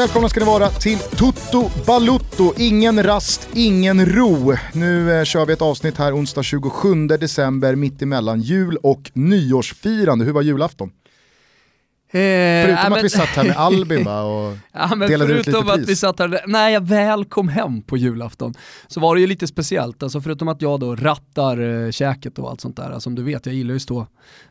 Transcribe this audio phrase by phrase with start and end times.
[0.00, 2.52] Välkomna ska ni vara till Toto Balutto.
[2.58, 4.54] Ingen rast, ingen ro.
[4.72, 10.24] Nu eh, kör vi ett avsnitt här onsdag 27 december mitt emellan jul och nyårsfirande.
[10.24, 10.88] Hur var julafton?
[10.88, 15.38] Eh, Förutom att men- vi satt här med Albin va, och Ja, men delade ut
[15.38, 15.88] lite förutom att pris.
[15.88, 18.54] vi satt här, när jag väl kom hem på julafton
[18.88, 20.02] så var det ju lite speciellt.
[20.02, 23.46] Alltså förutom att jag då rattar eh, käket och allt sånt där, som du vet,
[23.46, 24.06] jag gillar ju att stå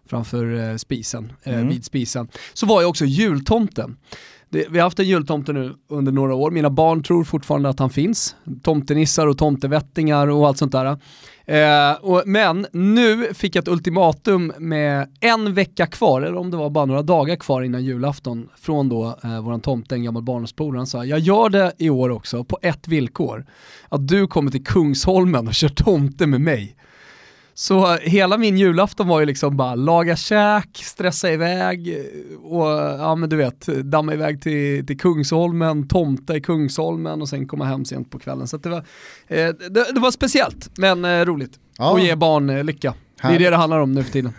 [0.10, 1.70] framför eh, spisen, eh, Mm.
[1.70, 2.28] vid spisen.
[2.54, 3.98] Så var jag också jultomten.
[4.52, 7.80] Det, vi har haft en jultomte nu under några år, mina barn tror fortfarande att
[7.80, 8.36] han finns.
[8.64, 10.98] Tomtenissar och tomtevättingar och allt sånt där.
[11.46, 16.58] Eh, och, men nu fick jag ett ultimatum med en vecka kvar, eller om det
[16.58, 20.80] var bara några dagar kvar innan julafton, från då eh, våran tomte, en gammal barndomspolare.
[20.80, 23.46] Han sa, jag gör det i år också på ett villkor.
[23.90, 26.76] Att du kommer till Kungsholmen och kör tomte med mig.
[27.60, 32.68] Så hela min julafton var ju liksom bara laga käk, stressa iväg eh, och
[33.00, 37.66] ja men du vet, damma iväg till, till Kungsholmen, tomta i Kungsholmen och sen komma
[37.66, 38.48] hem sent på kvällen.
[38.48, 38.78] Så det, var,
[39.28, 41.60] eh, det, det var speciellt men eh, roligt.
[41.78, 41.92] Ja.
[41.92, 42.94] Och ge barn eh, lycka.
[43.22, 44.34] Det är det det handlar om nu för tiden.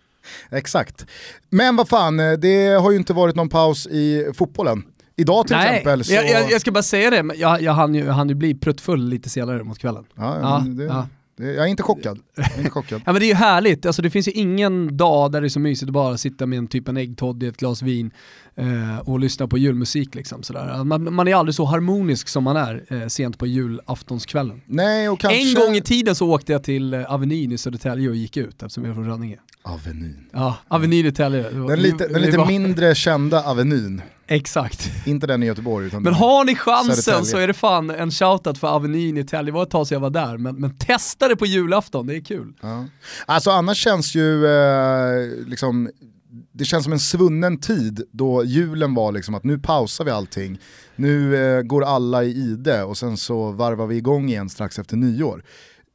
[0.50, 1.06] Exakt.
[1.50, 4.82] Men vad fan, eh, det har ju inte varit någon paus i fotbollen.
[5.16, 6.12] Idag till Nej, exempel så...
[6.12, 8.54] jag, jag, jag ska bara säga det, men jag, jag hann ju, hann ju bli
[8.54, 10.04] pruttfull lite senare mot kvällen.
[10.14, 11.06] Ja, Ja, men det, ja.
[11.42, 12.18] Jag är inte chockad.
[12.36, 13.02] Är inte chockad.
[13.06, 15.48] Ja men det är ju härligt, alltså det finns ju ingen dag där det är
[15.48, 18.10] så mysigt att bara sitta med en typ en äggtoddy, ett glas vin
[18.54, 20.84] eh, och lyssna på julmusik liksom sådär.
[20.84, 24.62] Man, man är aldrig så harmonisk som man är eh, sent på julaftonskvällen.
[24.66, 25.48] Nej, och kanske...
[25.48, 28.62] En gång i tiden så åkte jag till eh, Avenyn i Södertälje och gick ut
[28.62, 29.38] eftersom jag är från Rönninge.
[29.62, 30.24] Avenyn.
[30.32, 34.02] Ja, Avenyn i var- Den lite, den lite mindre kända Avenyn.
[34.26, 34.90] Exakt.
[35.06, 37.30] Inte den i Göteborg utan Men har ni chansen Södertälje.
[37.30, 39.50] så är det fan en shoutout för Avenyn i Tälje.
[39.52, 42.16] Det var ett tag sedan jag var där, men, men testa det på julafton, det
[42.16, 42.52] är kul.
[42.60, 42.84] Ja.
[43.26, 45.90] Alltså annars känns ju eh, liksom,
[46.52, 50.58] det känns som en svunnen tid då julen var liksom att nu pausar vi allting,
[50.96, 54.96] nu eh, går alla i ide och sen så varvar vi igång igen strax efter
[54.96, 55.42] nyår.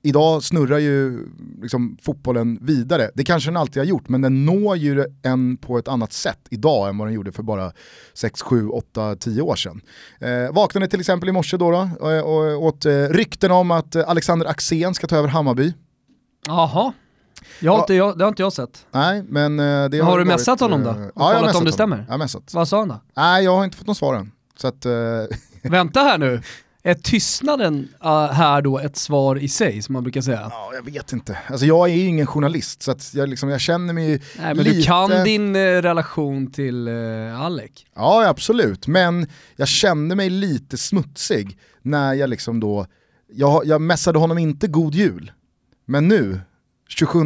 [0.03, 1.27] Idag snurrar ju
[1.61, 5.77] liksom fotbollen vidare, det kanske den alltid har gjort men den når ju en på
[5.77, 7.71] ett annat sätt idag än vad den gjorde för bara
[8.13, 9.81] 6, 7, 8, 10 år sedan.
[10.19, 13.95] Eh, vaknade till exempel i morse då, då och, och, åt eh, rykten om att
[13.95, 15.73] eh, Alexander Axén ska ta över Hammarby.
[16.47, 16.93] Jaha.
[17.59, 17.83] Jag har Ja.
[17.83, 18.85] inte, jag, det har inte jag sett.
[18.91, 20.89] Nej, men eh, det Har har du varit, messat honom då?
[20.89, 22.03] eh, Och Ja, jag kollat om messat det stämmer?
[22.07, 22.53] Jag har messat.
[22.53, 23.01] Vad sa han då?
[23.15, 24.31] Nej, jag har inte fått någon svar än.
[24.57, 24.91] Så att, eh,
[25.71, 26.41] Vänta här nu.
[26.87, 30.47] Är tystnaden uh, här då ett svar i sig, som man brukar säga?
[30.51, 31.37] ja, jag vet inte.
[31.47, 34.57] Alltså jag är ju ingen journalist, så jag, liksom, jag känner mig ju Nej men
[34.57, 34.77] lite...
[34.77, 37.71] du kan din eh, relation till uh, Alec.
[37.95, 38.87] Ja, absolut.
[38.87, 42.85] Men jag kände mig lite smutsig när jag liksom då,
[43.31, 45.31] jag, jag messade honom inte god jul.
[45.85, 46.39] Men nu,
[46.87, 47.19] 27,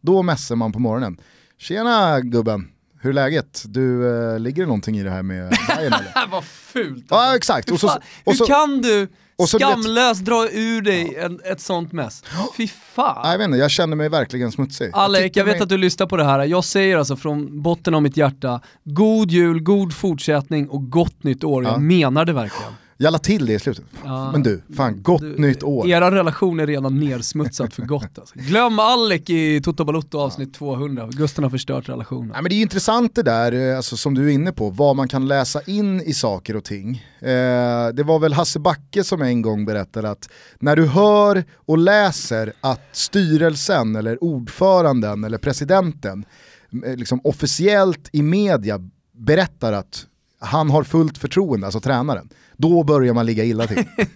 [0.00, 1.16] då messar man på morgonen.
[1.58, 2.68] Tjena gubben,
[3.06, 3.64] hur är läget?
[3.66, 6.26] Du, eh, ligger det någonting i det här med Bayern eller?
[6.30, 7.70] Vad fult Ja, exakt.
[7.70, 9.08] Och så, Fan, och Hur så, kan du
[9.38, 12.22] och så, skamlöst dra ur dig en, ett sånt mess?
[12.56, 13.30] Fy fan.
[13.30, 14.90] jag vet inte, jag känner mig verkligen smutsig.
[14.92, 16.44] Alec, tycker jag vet mig- att du lyssnar på det här.
[16.44, 21.44] Jag säger alltså från botten av mitt hjärta, god jul, god fortsättning och gott nytt
[21.44, 21.64] år.
[21.64, 21.70] Ja.
[21.70, 22.72] Jag menar det verkligen.
[22.98, 23.84] Jag la till det i slutet.
[24.04, 24.32] Ja.
[24.32, 25.88] Men du, fan gott Du, nytt år.
[25.88, 28.34] Era relation är redan nersmutsad för gott alltså.
[28.38, 31.08] Glöm Alec i Toto Balotto avsnitt 200.
[31.12, 32.28] Gusten har förstört relationen.
[32.28, 34.96] Nej, men det är intressant det där, eh, alltså, som du är inne på, vad
[34.96, 37.04] man kan läsa in i saker och ting.
[37.20, 40.28] Eh, det var väl Hasse Backe som en gång berättade att
[40.58, 46.24] när du hör och läser att styrelsen eller ordföranden eller presidenten
[46.86, 48.80] eh, liksom officiellt i media
[49.12, 50.06] berättar att
[50.46, 53.84] han har fullt förtroende, alltså tränaren, då börjar man ligga illa till.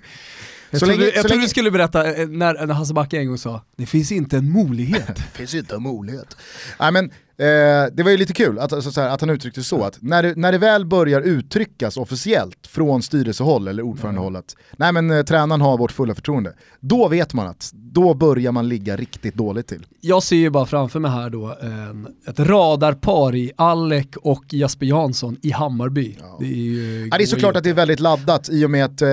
[0.73, 3.19] Jag Så trodde, länge- jag trodde länge- du skulle berätta eh, när, när Hasse Backe
[3.19, 5.07] en gång sa, det finns inte en möjlighet.
[5.17, 6.37] Det finns inte en möjlighet.
[6.81, 7.11] Nej, men,
[7.41, 9.99] eh, det var ju lite kul att, alltså, så här, att han uttryckte så att
[10.01, 15.11] när det, när det väl börjar uttryckas officiellt från styrelsehåll eller ordförandehåll att nej men
[15.11, 19.35] eh, tränaren har vårt fulla förtroende, då vet man att då börjar man ligga riktigt
[19.35, 19.87] dåligt till.
[20.01, 24.87] Jag ser ju bara framför mig här då en, ett radarpar i Alec och Jasper
[24.87, 26.19] Jansson i Hammarby.
[26.39, 27.09] Det är ju...
[27.11, 29.09] Ja, det är såklart att det är väldigt laddat i och med att eh,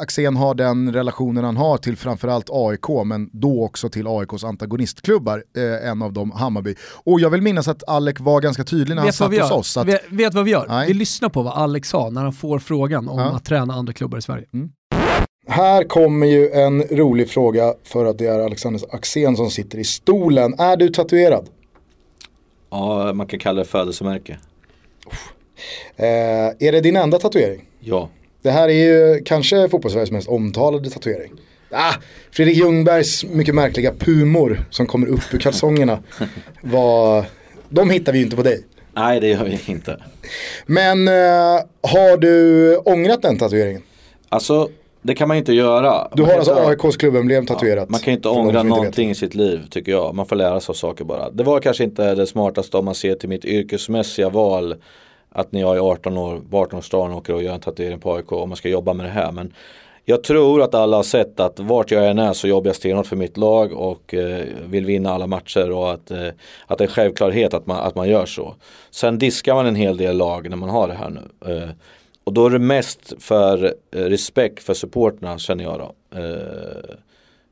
[0.00, 5.44] Axén har den relationen han har till framförallt AIK, men då också till AIKs antagonistklubbar,
[5.56, 6.74] eh, en av dem Hammarby.
[7.04, 9.40] Och jag vill minnas att Alec var ganska tydlig när han Vet vad, satt vi
[9.40, 9.56] hos gör?
[9.56, 9.76] oss.
[9.76, 10.66] Att, Vet, vet vad vi gör?
[10.68, 10.88] Nej.
[10.88, 13.24] Vi lyssnar på vad Alex sa när han får frågan om Ja.
[13.36, 14.44] att träna andra klubbar i Sverige.
[15.48, 19.84] Här kommer ju en rolig fråga för att det är Alexander Axén som sitter i
[19.84, 20.54] stolen.
[20.58, 21.48] Är du tatuerad?
[22.70, 24.38] Ja, man kan kalla det födelsemärke.
[25.96, 26.06] Eh,
[26.68, 27.64] är det din enda tatuering?
[27.80, 28.08] Ja.
[28.42, 31.32] Det här är ju kanske fotbollssveriges mest omtalade tatuering.
[31.70, 31.92] Ah,
[32.32, 35.98] Fredrik Ljungbergs mycket märkliga pumor som kommer upp ur kalsongerna.
[36.62, 37.24] Var,
[37.68, 38.64] de hittar vi ju inte på dig.
[38.94, 39.96] Nej, det gör vi inte.
[40.66, 41.14] Men eh,
[41.82, 43.82] har du ångrat den tatueringen?
[44.28, 44.68] Alltså,
[45.02, 46.08] det kan man inte göra.
[46.14, 47.88] Du Man har alltså inte- AIKs klubbemblem tatuerat?
[47.90, 48.66] Man kan ju inte ångra inte vet.
[48.66, 50.14] någonting i sitt liv tycker jag.
[50.14, 51.30] Man får lära sig av saker bara.
[51.30, 54.74] Det var kanske inte det smartaste om man ser till mitt yrkesmässiga val.
[55.30, 58.32] Att när jag är 18 år, på 18-årsdagen åker och gör en tatuering på AIK
[58.32, 59.32] och man ska jobba med det här.
[59.32, 59.52] Men
[60.10, 63.06] jag tror att alla har sett att vart jag än är så jobbar jag stenhårt
[63.06, 66.28] för mitt lag och eh, vill vinna alla matcher och att, eh,
[66.66, 68.54] att det är självklarhet att man, att man gör så.
[68.90, 71.52] Sen diskar man en hel del lag när man har det här nu.
[71.52, 71.68] Eh,
[72.24, 76.18] och då är det mest för eh, respekt för supporterna känner jag då.
[76.18, 76.94] Eh,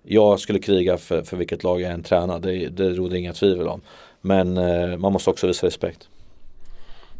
[0.03, 3.69] jag skulle kriga för, för vilket lag jag än tränar, det, det råder inga tvivel
[3.69, 3.81] om.
[4.21, 6.09] Men eh, man måste också visa respekt.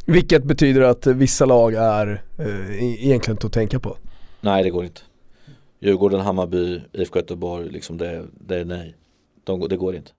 [0.07, 3.97] Vilket betyder att vissa lag är eh, e- egentligen inte att tänka på.
[4.41, 5.01] Nej det går inte.
[5.87, 8.97] Djurgården, Hammarby, IFK Göteborg, liksom det, det är nej.
[9.45, 10.11] De, det går inte.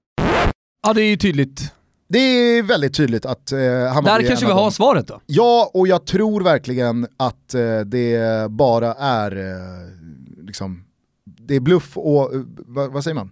[0.88, 1.74] Ja det är ju tydligt.
[2.08, 4.72] Det är väldigt tydligt att eh, Hammarby Där är kanske vi har dem.
[4.72, 5.22] svaret då.
[5.26, 10.84] Ja, och jag tror verkligen att eh, det bara är eh, liksom,
[11.26, 13.32] det är bluff och, eh, vad, vad säger man?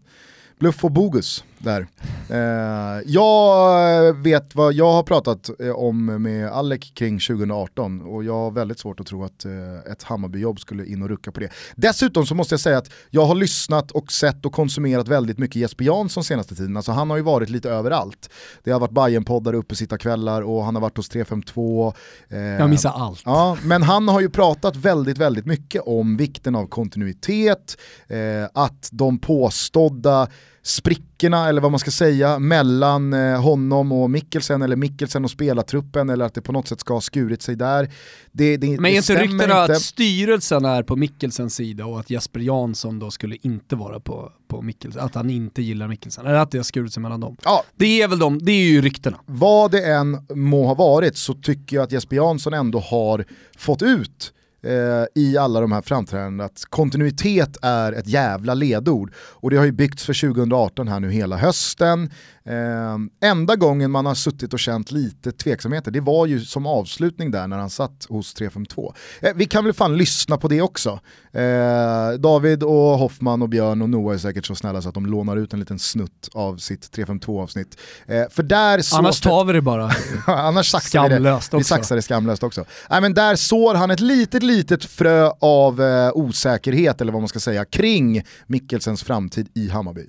[0.59, 1.87] Bluff och bogus där.
[2.29, 8.33] Eh, jag vet vad jag har pratat eh, om med Alec kring 2018 och jag
[8.33, 11.49] har väldigt svårt att tro att eh, ett Hammarbyjobb skulle in och rucka på det.
[11.75, 15.55] Dessutom så måste jag säga att jag har lyssnat och sett och konsumerat väldigt mycket
[15.55, 16.77] Jesper Jansson senaste tiden.
[16.77, 18.29] Alltså han har ju varit lite överallt.
[18.63, 21.93] Det har varit Bajen-poddar, uppesittarkvällar och han har varit hos 352.
[22.29, 23.21] Eh, Jag missar allt.
[23.25, 27.77] Ja, men han har ju pratat väldigt, väldigt mycket om vikten av kontinuitet,
[28.07, 28.17] eh,
[28.53, 30.27] att de påstådda
[30.67, 36.09] sprickorna, eller vad man ska säga, mellan eh, honom och Mikkelsen, eller Mikkelsen och spelartruppen,
[36.09, 37.89] eller att det på något sätt ska ha skurit sig där.
[38.31, 42.39] Det, det, Men är inte ryktena att styrelsen är på Mikkelsens sida och att Jesper
[42.39, 46.51] Jansson då skulle inte vara på, på Mikkelsen, att han inte gillar Mikkelsen, eller att
[46.51, 47.37] det har skurit sig mellan dem.
[47.43, 49.17] Ja, Det är väl de, det är ju ryktena.
[49.25, 53.25] vad det än må ha varit så tycker jag att Jesper Jansson ändå har
[53.57, 54.31] fått ut
[54.65, 59.13] eh, i alla de här framträdandena att kontinuitet är ett jävla ledord.
[59.17, 62.09] Och det har ju byggts för 2018 här nu hela hösten.
[62.47, 67.31] Eh, enda gången man har suttit och känt lite tveksamheter, det var ju som avslutning
[67.31, 68.93] där när han satt hos 352.
[69.21, 70.99] Eh, vi kan väl fan lyssna på det också.
[71.33, 75.05] Eh, David och Hoffman och Björn och Noah är säkert så snälla så att de
[75.05, 77.77] lånar ut en liten snutt av sitt 352 avsnitt.
[78.05, 79.91] Eh, för där så Annars tar vi det bara.
[80.27, 81.57] Annars saxar vi det.
[81.57, 82.65] Vi saxar det skamlöst också.
[82.89, 87.29] Nej, men där sår han ett litet, litet frö av eh, osäkerhet, eller vad man
[87.29, 90.07] ska säga, kring Mikkelsens framtid i Hammarby.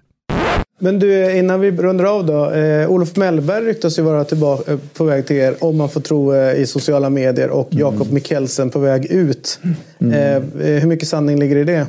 [0.79, 2.51] Men du, innan vi rundar av då.
[2.51, 6.01] Eh, Olof Mellberg ryktas ju vara tillbaka, eh, på väg till er, om man får
[6.01, 7.51] tro eh, i sociala medier.
[7.51, 9.59] Och Jakob Mikkelsen på väg ut.
[9.99, 11.87] Eh, eh, hur mycket sanning ligger i det?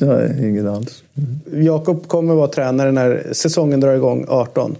[0.00, 1.02] Nej, ingen alls.
[1.52, 4.76] Jakob kommer vara tränare när säsongen drar igång 18.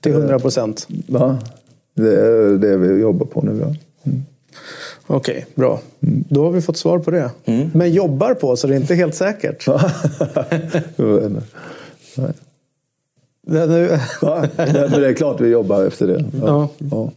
[0.00, 0.86] Till 100 procent.
[1.06, 1.38] Va?
[1.94, 3.60] Det är det vi jobbar på nu.
[3.60, 3.74] Ja.
[5.06, 5.80] Okej, bra.
[6.00, 7.30] Då har vi fått svar på det.
[7.72, 9.66] Men jobbar på, så det är inte helt säkert.
[12.16, 12.32] Nej.
[13.46, 13.88] Det, nu,
[14.56, 16.24] Men det är klart vi jobbar efter det.
[16.42, 16.68] Ja.
[16.78, 17.12] Ja.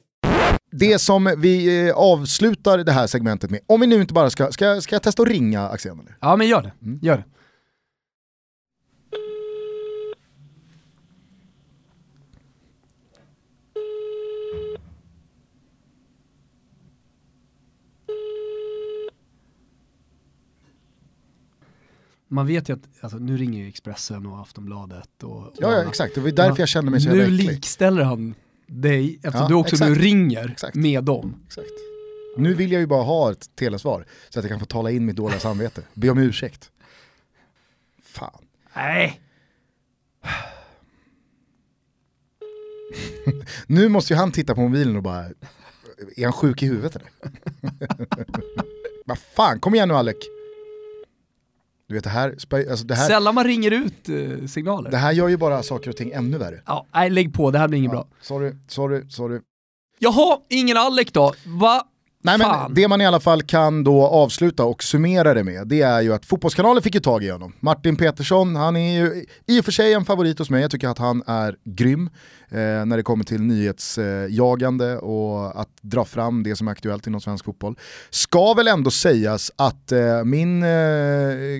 [0.71, 4.51] Det som vi eh, avslutar det här segmentet med, om vi nu inte bara ska,
[4.51, 5.99] ska, ska jag testa att ringa Axén?
[5.99, 6.17] Eller?
[6.21, 6.71] Ja men gör det,
[7.07, 7.23] gör det.
[22.33, 25.89] Man vet ju att, alltså, nu ringer ju Expressen och Aftonbladet och, och Ja, ja
[25.89, 27.47] exakt, det var därför jag kände mig så jävla Nu äcklig.
[27.47, 28.35] likställer han
[28.67, 29.89] dig, eftersom Ja, du också exakt.
[29.89, 30.75] nu ringer Exakt.
[30.75, 31.35] med dem.
[31.47, 31.67] Exakt.
[32.37, 35.05] Nu vill jag ju bara ha ett telesvar, så att jag kan få tala in
[35.05, 35.81] mitt dåliga samvete.
[35.93, 36.71] Be om ursäkt.
[38.03, 38.45] Fan.
[38.75, 39.21] Nej.
[43.67, 45.25] Nu måste ju han titta på mobilen och bara,
[46.15, 47.09] är han sjuk i huvudet eller?
[49.05, 50.15] Vad fan, kom igen nu Alec.
[51.93, 52.35] Du vet det här,
[52.71, 54.91] alltså det här, Sällan man ringer ut eh, signaler.
[54.91, 56.61] det här gör ju bara saker och ting ännu värre.
[56.65, 58.07] Ja, nej, lägg på, det här blir inget bra.
[58.21, 59.39] Sorry, sorry, sorry.
[59.99, 61.33] Jaha, ingen Alec då.
[61.45, 61.83] Va?
[62.25, 62.73] Nej men Fan.
[62.73, 66.13] det man i alla fall kan då avsluta och summera det med, det är ju
[66.13, 67.53] att Fotbollskanalen fick ju tag i honom.
[67.59, 70.87] Martin Petersson, han är ju i och för sig en favorit hos mig, jag tycker
[70.87, 72.09] att han är grym
[72.49, 77.21] eh, när det kommer till nyhetsjagande och att dra fram det som är aktuellt inom
[77.21, 77.75] svensk fotboll.
[78.09, 80.69] Ska väl ändå sägas att eh, min eh,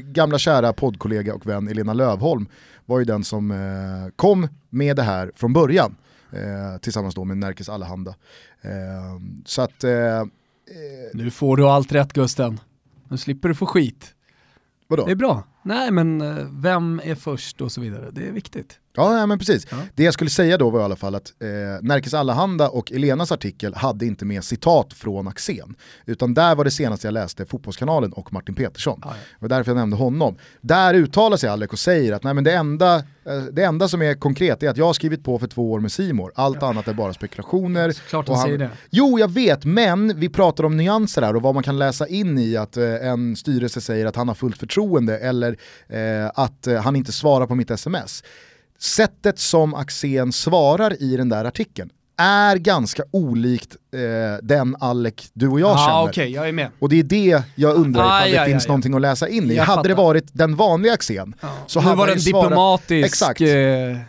[0.03, 2.48] gamla kära poddkollega och vän Elena Lövholm
[2.86, 5.96] var ju den som eh, kom med det här från början.
[6.32, 8.15] Eh, tillsammans då med Närkes Allehanda.
[8.62, 10.24] Eh, så att eh,
[11.13, 12.60] Nu får du allt rätt Gusten.
[13.10, 14.15] Nu slipper du få skit.
[14.88, 15.05] Vadå?
[15.05, 15.43] Det är bra.
[15.63, 18.12] Nej men eh, vem är först och så vidare.
[18.12, 18.79] Det är viktigt.
[18.96, 19.68] Ja, ja men precis.
[19.96, 21.48] Det jag skulle säga då var i alla fall att eh,
[21.82, 25.76] Närkes Allehanda och Elenas artikel hade inte med citat från Axén.
[26.06, 29.00] Utan där var det senaste jag läste Fotbollskanalen och Martin Petersson.
[29.02, 29.08] Det
[29.40, 30.38] var därför jag nämnde honom.
[30.62, 34.02] Där uttalar sig Alec och säger att nej, men det, enda, eh, det enda som
[34.02, 36.32] är konkret är att jag har skrivit på för två år med Simor.
[36.36, 37.92] Allt annat är bara spekulationer.
[38.10, 38.70] Klart Och han säger det.
[38.90, 42.38] Jo, jag vet, men vi pratar om nyanser här och vad man kan läsa in
[42.38, 45.58] i att eh, en styrelse säger att han har fullt förtroende eller
[45.88, 48.24] eh, att eh, han inte svarar på mitt sms.
[48.84, 54.00] Sättet som Axén svarar i den där artikeln är ganska olikt eh,
[54.46, 56.04] den Alec du och jag Ja, känner.
[56.04, 56.70] okej, jag är med.
[56.80, 58.68] Och det är det jag undrar ifall Aj, det finns aj.
[58.68, 59.56] någonting att läsa in i.
[59.56, 60.04] Jag hade det fattar.
[60.04, 61.36] varit den vanliga Axén
[61.68, 63.06] så nu hade var det han svarat- diplomatisk...
[63.08, 63.42] Exakt.
[63.42, 63.48] eh,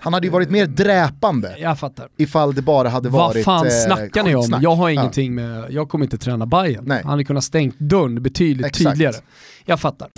[0.00, 2.08] Han hade ju varit mer dräpande jag fattar.
[2.16, 4.58] ifall det bara hade Vad varit fan eh, snackar ni om?
[4.62, 4.92] Jag har Ja.
[5.00, 6.84] ingenting med, jag kommer inte träna Bayern.
[6.86, 7.00] Nej.
[7.02, 8.90] Han hade kunnat stängt dörren betydligt Exakt.
[8.90, 9.14] tydligare.
[9.64, 10.08] Jag fattar.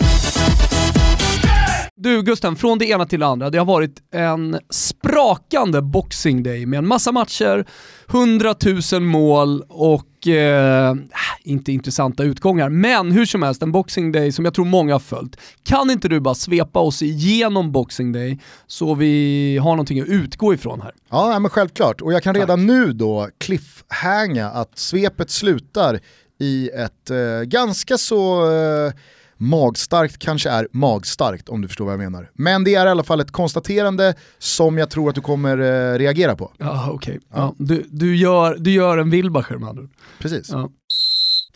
[1.99, 3.49] Du Gusten, från det ena till det andra.
[3.49, 7.65] Det har varit en sprakande boxing day med en massa matcher,
[8.09, 8.55] 100
[8.93, 10.95] 000 mål och eh,
[11.43, 12.69] inte intressanta utgångar.
[12.69, 15.37] Men hur som helst, en boxing day som jag tror många har följt.
[15.63, 20.53] Kan inte du bara svepa oss igenom boxing day så vi har någonting att utgå
[20.53, 20.91] ifrån här?
[21.09, 22.01] Ja, men självklart.
[22.01, 25.99] Och jag kan redan nu då cliffhanga att svepet slutar
[26.39, 28.93] i ett eh, ganska så eh,
[29.37, 32.31] magstarkt, kanske är magstarkt om du förstår vad jag menar.
[32.33, 35.97] Men det är i alla fall ett konstaterande som jag tror att du kommer eh,
[35.97, 36.51] reagera på.
[36.57, 37.19] Ja, okej.
[37.33, 39.83] Ja, du, du, gör, du gör en Wilbacher med andra.
[40.19, 40.49] Precis.
[40.51, 40.69] Ja.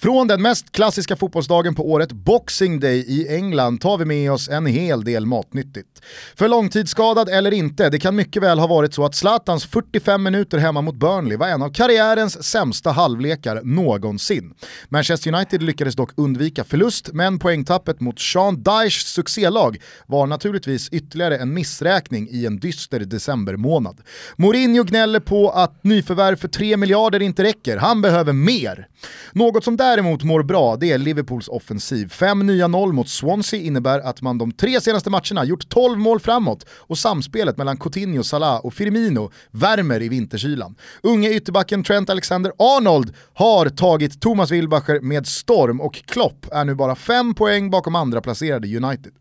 [0.01, 4.49] Från den mest klassiska fotbollsdagen på året, Boxing Day i England, tar vi med oss
[4.49, 6.01] en hel del matnyttigt.
[6.35, 10.57] För långtidsskadad eller inte, det kan mycket väl ha varit så att Zlatans 45 minuter
[10.57, 14.53] hemma mot Burnley var en av karriärens sämsta halvlekar någonsin.
[14.89, 21.37] Manchester United lyckades dock undvika förlust, men poängtappet mot Sean Dyches succélag var naturligtvis ytterligare
[21.37, 24.01] en missräkning i en dyster decembermånad.
[24.35, 28.87] Mourinho gnäller på att nyförvärv för 3 miljarder inte räcker, han behöver mer.
[29.33, 32.09] Något som däremot mår bra, det är Liverpools offensiv.
[32.09, 36.19] Fem nya noll mot Swansea innebär att man de tre senaste matcherna gjort 12 mål
[36.19, 40.75] framåt och samspelet mellan Coutinho, Salah och Firmino värmer i vinterkylan.
[41.03, 46.95] Unge ytterbacken Trent Alexander-Arnold har tagit Thomas Wilbacher med storm och Klopp är nu bara
[46.95, 49.11] fem poäng bakom andra placerade United.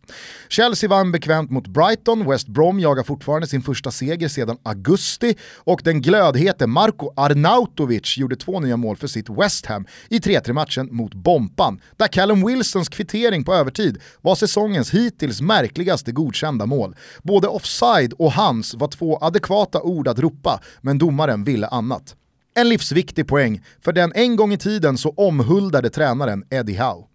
[0.48, 5.80] Chelsea vann bekvämt mot Brighton, West Brom jagar fortfarande sin första seger sedan augusti och
[5.84, 10.88] den glödhete Marko Arnautovic gjorde två nya mål för sitt West Ham i 3-3 matchen
[10.90, 16.96] mot Bompan, där Callum Wilsons kvittering på övertid var säsongens hittills märkligaste godkända mål.
[17.22, 22.16] Både offside och hans var två adekvata ord att ropa, men domaren ville annat.
[22.54, 27.09] En livsviktig poäng för den en gång i tiden så omhuldade tränaren Eddie Howe.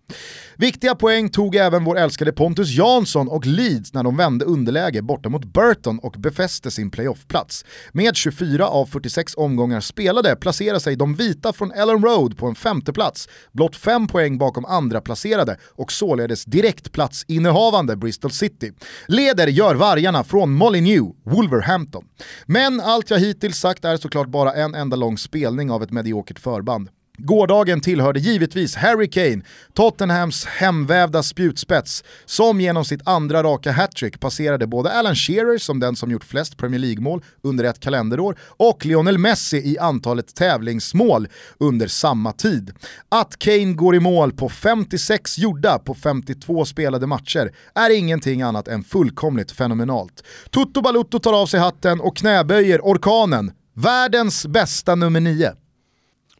[0.57, 5.29] Viktiga poäng tog även vår älskade Pontus Jansson och Leeds när de vände underläge borta
[5.29, 7.65] mot Burton och befäste sin playoffplats.
[7.91, 12.55] Med 24 av 46 omgångar spelade placerar sig de vita från Ellen Road på en
[12.55, 18.71] femteplats, blott fem poäng bakom andra placerade och således direktplatsinnehavande Bristol City.
[19.07, 22.05] Leder gör vargarna från Molineux, Wolverhampton.
[22.45, 26.39] Men allt jag hittills sagt är såklart bara en enda lång spelning av ett mediokert
[26.39, 26.89] förband.
[27.17, 29.41] Gårdagen tillhörde givetvis Harry Kane,
[29.73, 35.95] Tottenhams hemvävda spjutspets, som genom sitt andra raka hattrick passerade både Alan Shearer som den
[35.95, 41.27] som gjort flest Premier League-mål under ett kalenderår och Lionel Messi i antalet tävlingsmål
[41.59, 42.73] under samma tid.
[43.09, 48.67] Att Kane går i mål på 56 gjorda på 52 spelade matcher är ingenting annat
[48.67, 50.23] än fullkomligt fenomenalt.
[50.49, 55.53] Toto Balutto tar av sig hatten och knäböjer orkanen, världens bästa nummer 9.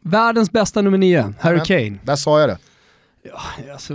[0.06, 1.98] Världens bästa nummer nio, Harry Kane.
[2.04, 2.58] Där sa jag det.
[3.72, 3.94] Alltså,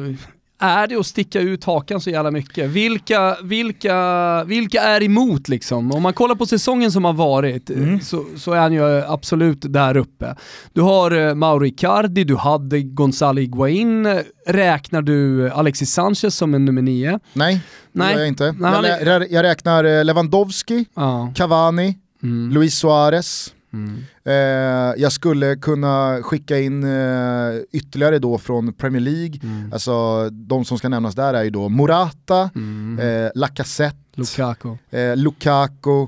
[0.60, 2.70] är det att sticka ut hakan så jävla mycket?
[2.70, 5.92] Vilka, vilka, vilka är emot liksom?
[5.92, 8.00] Om man kollar på säsongen som har varit Mm.
[8.02, 10.36] så, så är han ju absolut där uppe.
[10.74, 16.66] Du har eh, Mauro Icardi, du hade Gonzalo Higuain, räknar du Alexis Sanchez som en
[16.66, 17.20] nummer nio?
[17.34, 17.54] Nej,
[17.94, 18.12] det Nej.
[18.14, 18.56] gör jag inte.
[18.60, 21.34] Nej, jag, jag räknar eh, Lewandowski, Ja.
[21.36, 22.52] Cavani, Mm.
[22.54, 23.54] Luis Suarez.
[23.74, 24.04] Mm.
[24.24, 29.40] Eh, jag skulle kunna skicka in eh, ytterligare då från Premier League.
[29.44, 29.74] Mm.
[29.74, 33.00] Alltså de som ska nämnas där är ju då Morata, Mm.
[33.26, 34.76] eh, Lacazette, Lukaku.
[34.92, 36.02] eh, Lukaku.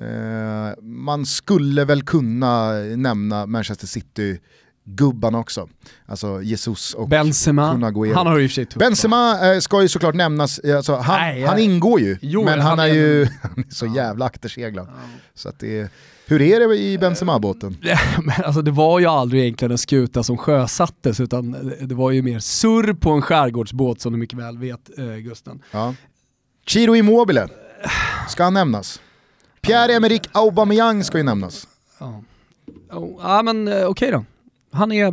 [0.00, 5.68] Eh, man skulle väl kunna nämna Manchester City-gubbarna också.
[6.06, 8.14] Alltså Jesus och Benzema, Kun Agüero.
[8.14, 8.78] han har ju i sig tufft.
[8.78, 12.78] Benzema eh, ska ju såklart nämnas, alltså, han, Nej, han ingår ju, Jo, men han
[12.78, 14.88] han är är- ju han är så jävla akterseglad.
[15.34, 15.88] Så att det är,
[16.30, 17.76] hur är det i Benzema-båten?
[18.22, 22.22] Men alltså det var ju aldrig egentligen en skuta som sjösattes utan det var ju
[22.22, 25.62] mer surr på en skärgårdsbåt som du mycket väl vet eh, Gusten.
[25.70, 25.94] Ja.
[26.66, 27.48] Chiro Immobile,
[28.28, 29.00] ska han nämnas?
[29.60, 31.68] Pierre-Emerick Aubameyang ska ju nämnas.
[31.98, 32.22] Ja,
[32.92, 34.24] oh, ja men eh, okej då.
[34.72, 35.12] Han är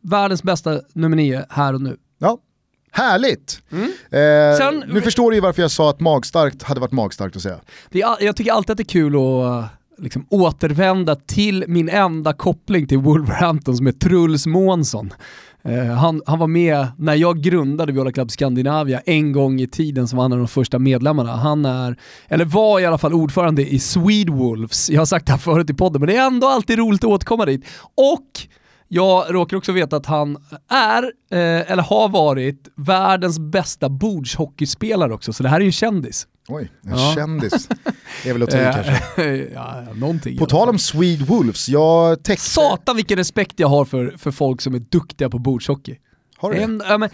[0.00, 1.96] världens bästa nummer nio här och nu.
[2.18, 2.38] Ja,
[2.90, 3.62] härligt!
[3.72, 3.84] Mm.
[4.10, 7.42] Eh, Sen- nu förstår du ju varför jag sa att magstarkt hade varit magstarkt att
[7.42, 7.60] säga.
[7.90, 9.66] Det är, jag tycker alltid att det är kul att eh,
[9.98, 15.12] liksom, återvända till min enda koppling till Wolverhampton som är Truls Månsson.
[15.64, 20.08] Eh, han, han var med när jag grundade Viola Club Scandinavia en gång i tiden
[20.08, 21.36] som var en av de första medlemmarna.
[21.36, 21.96] Han är,
[22.28, 24.90] eller var i alla fall ordförande i Swedewolves.
[24.90, 27.10] Jag har sagt det här förut i podden men det är ändå alltid roligt att
[27.10, 27.64] återkomma dit.
[27.94, 28.48] Och
[28.88, 30.36] jag råkar också veta att han
[30.70, 35.72] är, eh, eller har varit, världens bästa bordshockeyspelare också, så det här är ju en
[35.72, 36.26] kändis.
[36.48, 37.12] Oj, en Ja.
[37.14, 37.68] kändis.
[38.22, 39.36] Det är väl att ta i kanske.
[39.54, 40.38] ja, någonting.
[40.38, 42.44] På tal om Swede Wolves, jag täckte...
[42.44, 45.96] Satan vilken respekt jag har för, för folk som är duktiga på bordshockey.
[46.36, 46.62] Har du det?
[46.64, 47.10] En, ja, men,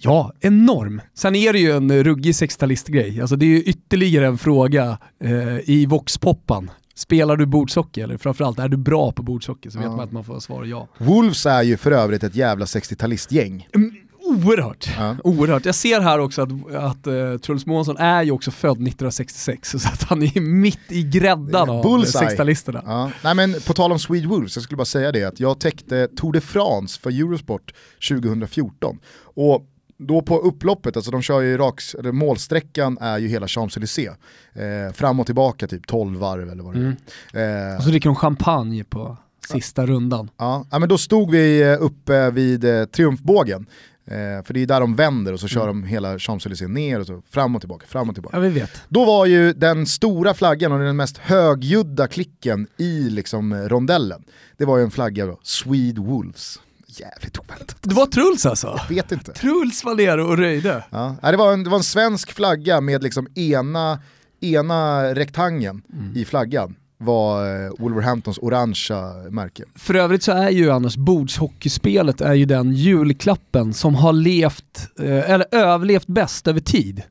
[0.00, 1.00] ja, enorm.
[1.14, 3.20] Sen är det ju en ruggig 60-talistgrej.
[3.20, 6.70] Alltså det är ju ytterligare en fråga eh, i voxpoppan.
[6.94, 9.90] Spelar du bordshockey eller framförallt är du bra på bordshockey så vet Ja.
[9.96, 10.88] man att man får svara ja.
[10.98, 13.68] Wolves är ju för övrigt ett jävla 60-talistgäng.
[13.74, 13.94] Mm,
[14.26, 14.88] Oerhört.
[14.98, 15.16] Ja.
[15.24, 15.64] Oerhört.
[15.64, 19.88] Jag ser här också att, att uh, Truls Månsson är ju också född 1966 så
[19.88, 22.28] att han är mitt i gräddan av Bullseye.
[22.28, 22.82] 60-talisterna.
[22.86, 23.10] Ja.
[23.24, 26.08] Nej men på tal om Swede Wolves, jag skulle bara säga det att jag täckte
[26.16, 27.74] Tour de France för Eurosport
[28.08, 28.98] 2014.
[29.34, 29.66] Och
[29.98, 34.14] då på upploppet, alltså de kör ju raks, målsträckan är ju hela Champs-Élysées.
[34.54, 36.96] Eh, fram och tillbaka typ 12 varv eller vad det Mm.
[37.32, 37.70] är.
[37.72, 39.16] Eh, Och så dricker de champagne på
[39.52, 40.30] sista rundan.
[40.36, 43.66] Ja, ja, men då stod vi eh, uppe vid eh, triumfbågen.
[44.06, 47.06] Eh, för det är där de vänder och så kör de hela Champs-Élysées ner och
[47.06, 48.36] så fram och tillbaka, fram och tillbaka.
[48.36, 48.82] Ja vi vet.
[48.88, 54.24] Då var ju den stora flaggan och den mest högljudda klicken i liksom rondellen,
[54.56, 56.60] det var ju en flagga då, Swede Wolves.
[56.86, 57.76] Jävligt oväntat.
[57.82, 58.80] Det var Truls alltså?
[58.88, 59.32] Vet inte.
[59.32, 60.84] Truls var nere och röjde.
[60.90, 61.16] Ja.
[61.22, 64.00] Det, var en, det var en svensk flagga med liksom ena,
[64.40, 65.82] ena rektangeln
[66.14, 69.64] i flaggan var eh, Wolverhamptons orangea märke.
[69.74, 75.30] För övrigt så är ju annars bordshockeyspelet är ju den julklappen som har levt, eh,
[75.30, 77.02] eller överlevt bäst över tid.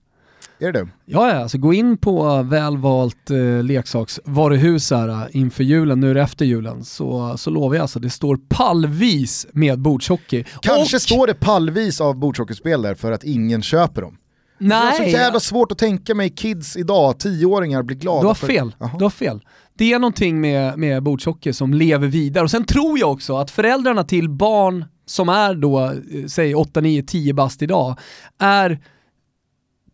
[0.60, 0.88] Är det det?
[1.06, 6.15] Ja, ja, alltså gå in på välvalt eh, leksaksvaruhus här eh, inför julen, nu är
[6.15, 10.43] det efter julen, så, så lovar jag alltså det står pallvis med bordshockey.
[10.62, 14.17] Kanske Och- står det pallvis av bordshockeyspel där för att ingen köper dem.
[14.58, 18.21] Jag har så Nej, jävla svårt att tänka mig kids idag, tioåringar blir glada.
[18.21, 18.76] du har för- fel.
[18.80, 18.91] Jaha.
[18.98, 19.41] Du har fel.
[19.78, 22.44] Det är någonting med, med bordshockey som lever vidare.
[22.44, 26.82] Och sen tror jag också att föräldrarna till barn som är då, eh, säg 8,
[26.82, 28.00] 9, 10 bast idag,
[28.40, 28.80] är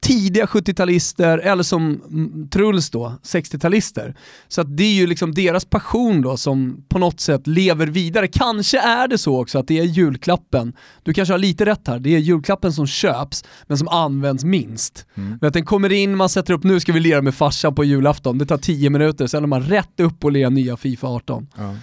[0.02, 4.16] tidiga 70-talister eller som mm, Truls då, 60-talister.
[4.48, 8.28] Så att det är ju liksom deras passion då som på något sätt lever vidare.
[8.28, 12.00] Kanske är det så också att det är julklappen, du kanske har lite rätt här,
[12.00, 15.06] det är julklappen som köps men som används minst.
[15.42, 17.84] Vet, att den kommer in, man sätter upp, nu ska vi lira med farsan på
[17.84, 21.48] julafton, det tar 10 minuter, sen är man rätt upp och lirar nya Fifa 18.
[21.58, 21.76] Ja.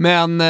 [0.00, 0.46] Men eh,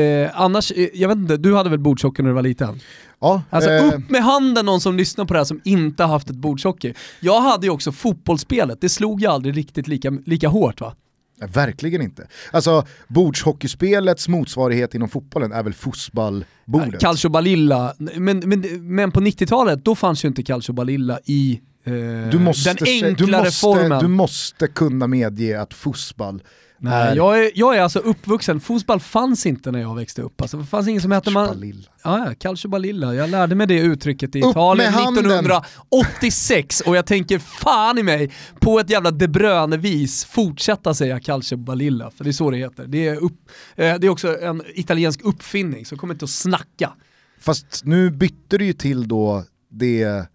[0.00, 2.80] eh, annars, eh, jag vet inte, du hade väl bordshockey när du var liten?
[3.20, 6.10] Ja, Alltså eh, upp med handen någon som lyssnar på det här som inte har
[6.10, 6.94] haft ett bordshockey.
[7.20, 10.94] Jag hade ju också fotbollsspelet, det slog ju aldrig riktigt lika, lika hårt va?
[11.40, 12.26] nej, verkligen inte.
[12.52, 17.00] Alltså bordshockeyspelets motsvarighet inom fotbollen är väl fotbollbordet.
[17.00, 18.60] Calcio Balilla, men, men,
[18.94, 21.92] men på 90-talet då fanns ju inte Calcio Balilla i eh,
[22.30, 24.02] du måste, den se- enklare du, måste, formen.
[24.02, 26.42] du måste kunna medge att fotboll
[26.84, 30.40] Nej, jag, är, jag är alltså uppvuxen, fotboll fanns inte när jag växte upp.
[30.40, 31.72] Alltså, det fanns ingen som hette man...
[32.04, 33.14] Ja, ja, Calcio Balilla.
[33.14, 35.26] Jag lärde mig det uttrycket i Upp Italien med handen!
[35.26, 41.56] 1986 och jag tänker fan i mig på ett jävla De Bruyne-vis fortsätta säga Calcio
[41.56, 42.86] Balilla, för det är så det heter.
[42.86, 46.92] Det är, upp, eh, det är också en italiensk uppfinning, så kom inte att snacka.
[47.40, 50.26] Fast nu bytte du ju till då det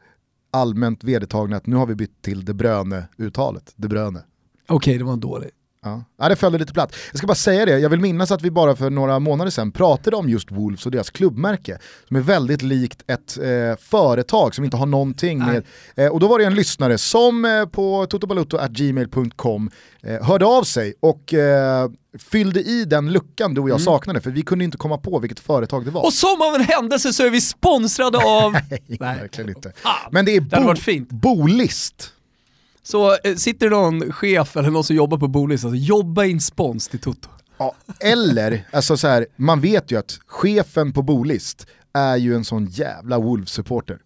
[0.52, 3.74] allmänt vedertagna att nu har vi bytt till De Bruyne-uttalet.
[3.76, 4.20] De Bruyne.
[4.68, 5.50] Okej, det var en dålig.
[5.88, 6.04] Ja.
[6.20, 6.96] ja, det följde lite platt.
[7.12, 9.72] Jag ska bara säga det, jag vill minnas att vi bara för några månader sedan
[9.72, 11.80] pratade om just Wolves och deras klubbmärke.
[12.08, 15.48] Som är väldigt likt ett eh, företag som inte har någonting Nej.
[15.96, 16.06] med...
[16.06, 19.70] Eh, och då var det en lyssnare som eh, på totobalutto.gmail.com
[20.04, 21.90] eh, hörde av sig och eh,
[22.32, 25.40] fyllde i den luckan du och jag saknade för vi kunde inte komma på vilket
[25.40, 26.06] företag det var.
[26.06, 28.52] Och som av en händelse så är vi sponsrade av...
[28.70, 28.98] Nej, Nej.
[28.98, 29.72] verkligen inte.
[29.76, 30.10] Fan.
[30.12, 31.18] Men det är bo.
[31.18, 32.14] Bolist.
[32.88, 36.42] Så eh, sitter det någon chef eller någon som jobbar på Bolis, alltså jobba in
[36.42, 37.30] spons till Toto.
[37.58, 42.46] Ja, eller, alltså så här, man vet ju att chefen på Bolist är ju en
[42.46, 43.98] sån jävla Wolves-supporter.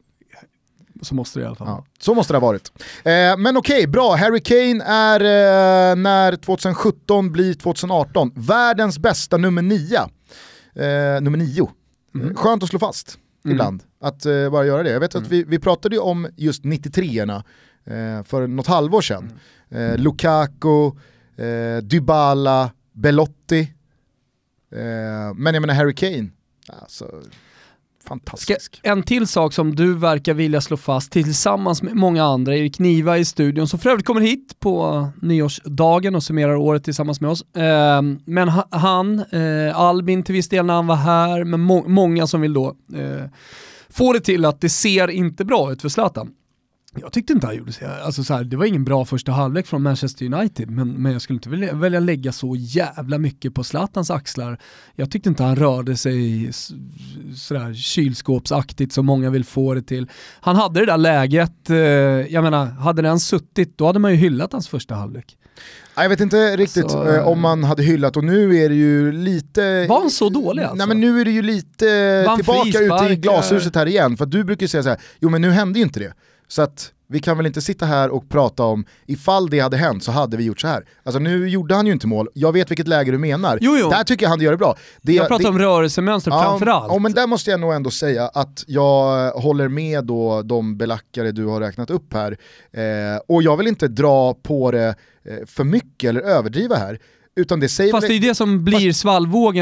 [1.01, 2.71] Så måste det i alla fall Ja, så måste det ha varit.
[3.03, 4.15] Eh, men okej, bra.
[4.15, 10.01] Harry Kane är eh, när 2017 blir 2018 världens bästa nummer nio.
[10.75, 11.69] Eh, nummer nio.
[12.15, 14.91] Eh, Skönt att slå fast ibland, att eh, bara göra det.
[14.91, 17.43] Jag vet att vi, vi pratade ju om just 93-erna
[17.85, 19.31] eh, för något halvår sedan.
[19.69, 20.85] Eh, Lukaku,
[21.37, 23.59] eh, Dybala, Belotti.
[24.75, 26.29] Eh, men jag menar Harry Kane,
[26.81, 28.79] alltså Ska, fantastisk.
[28.83, 33.17] en till sak som du verkar vilja slå fast tillsammans med många andra, Erik Niva
[33.17, 37.55] i studion, som för övrigt kommer hit på nyårsdagen och summerar året tillsammans med oss.
[37.55, 41.87] Eh, men ha- han, eh, Albin till viss del när han var här, men må-
[41.87, 43.25] många som vill då eh,
[43.89, 46.31] få det till att det ser inte bra ut för Zlatan.
[46.99, 47.85] Jag tyckte inte han gjorde så.
[48.03, 51.21] Alltså så här, det var ingen bra första halvlek från Manchester United, men, men jag
[51.21, 54.57] skulle inte vilja, välja lägga så jävla mycket på Zlatans axlar.
[54.95, 56.49] Jag tyckte inte han rörde sig
[57.35, 60.07] sådär kylskåpsaktigt som många vill få det till.
[60.41, 64.17] Han hade det där läget, eh, jag menar, hade den suttit då hade man ju
[64.17, 65.37] hyllat hans första halvlek.
[65.95, 68.75] Ja, Jag vet inte riktigt Alltså, eh, om man hade hyllat och nu är det
[68.75, 69.87] ju lite...
[69.87, 70.75] Var han så dålig alltså?
[70.75, 74.25] Nej men nu är det ju lite Vann tillbaka ute i glashuset här igen, för
[74.25, 76.13] att du brukar ju säga så här, jo men nu hände ju inte det.
[76.51, 80.03] Så att vi kan väl inte sitta här och prata om, ifall det hade hänt
[80.03, 80.85] så hade vi gjort så här.
[81.03, 83.57] Alltså nu gjorde han ju inte mål, jag vet vilket läge du menar.
[83.61, 83.89] Jo, jo.
[83.89, 84.75] Där tycker jag han gör det bra.
[85.01, 86.93] Det, jag pratar det, om rörelsemönster framförallt.
[86.93, 91.31] Ja, men där måste jag nog ändå säga att jag håller med då de belackare
[91.31, 92.37] du har räknat upp här.
[92.71, 96.99] Eh, och jag vill inte dra på det eh, för mycket eller överdriva här.
[97.35, 98.93] Utan det säger Fast väl- det är det som blir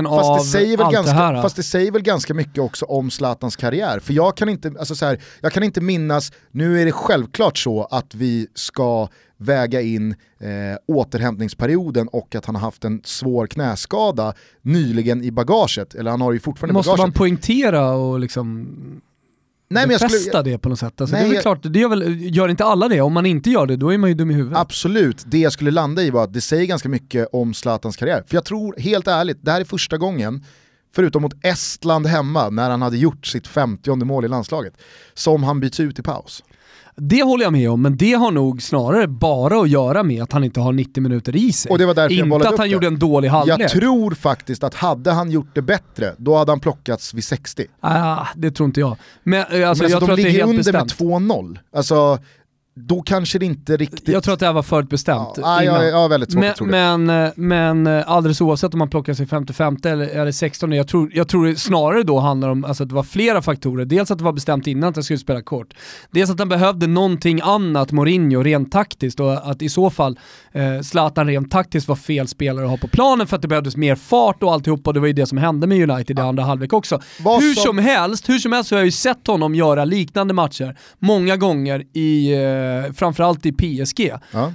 [0.06, 1.42] Fast av det, säger väl allt ganska, det här.
[1.42, 4.00] fast det säger väl ganska mycket också om Zlatans karriär.
[4.00, 7.58] För jag kan inte, alltså så här, jag kan inte minnas, nu är det självklart
[7.58, 10.48] så att vi ska väga in eh,
[10.88, 15.96] återhämtningsperioden och att han har haft en svår knäskada nyligen i bagaget.
[15.96, 17.06] Eller han har ju fortfarande Måste bagaget.
[17.06, 18.68] man poängtera och liksom
[19.72, 21.02] Nej, men jag skulle, det på något sätt?
[21.02, 23.02] Alltså Nej, det är väl jag- klart, det gör, väl, gör inte alla det?
[23.02, 24.58] Om man inte gör det, då är man ju dum i huvudet.
[24.60, 28.24] Absolut, det jag skulle landa i var att det säger ganska mycket om Zlatans karriär.
[28.28, 30.46] För jag tror, helt ärligt, det här är första gången,
[30.96, 34.74] förutom mot Estland hemma, när han hade gjort sitt 50 mål i landslaget,
[35.14, 36.44] som han byts ut i paus.
[36.96, 40.32] Det håller jag med om, men det har nog snarare bara att göra med att
[40.32, 41.72] han inte har 90 minuter i sig.
[41.72, 43.60] Och det var därför jag inte bollade att han gjorde en dålig halvlek.
[43.60, 47.66] Jag tror faktiskt att hade han gjort det bättre, då hade han plockats vid 60.
[47.80, 48.98] Ah, det tror inte jag.
[49.24, 51.00] Men alltså, Men alltså, jag tror de att det är ligger helt under bestämt.
[51.00, 51.58] med 2-0.
[51.76, 52.20] Alltså,
[52.88, 54.08] då kanske det inte riktigt...
[54.08, 55.88] Jag tror att det här var förutbestämt ja, innan.
[55.88, 56.72] jag har väldigt svårt men, att tro det.
[56.72, 60.88] men, eh, men eh, alldeles oavsett om man plockar sig 55 eller, eller 16, jag
[60.88, 63.86] tror, jag tror det snarare då handlar om alltså, att det var flera faktorer.
[63.86, 65.74] Dels att det var bestämt innan att han skulle spela kort.
[66.12, 70.20] Dels att han behövde någonting annat, Mourinho, rent taktiskt och att i så fall
[70.52, 73.78] eh, Zlatan rent taktiskt var fel spelare att ha på planen för att det behövdes
[73.78, 76.44] mer fart och alltihop och det var ju det som hände med United i andra
[76.44, 77.02] halvlek också.
[77.20, 79.86] Vad hur som- som helst, hur som helst så har jag ju sett honom göra
[79.86, 82.40] liknande matcher många gånger i, eh,
[82.96, 84.54] framförallt i PSG Ja.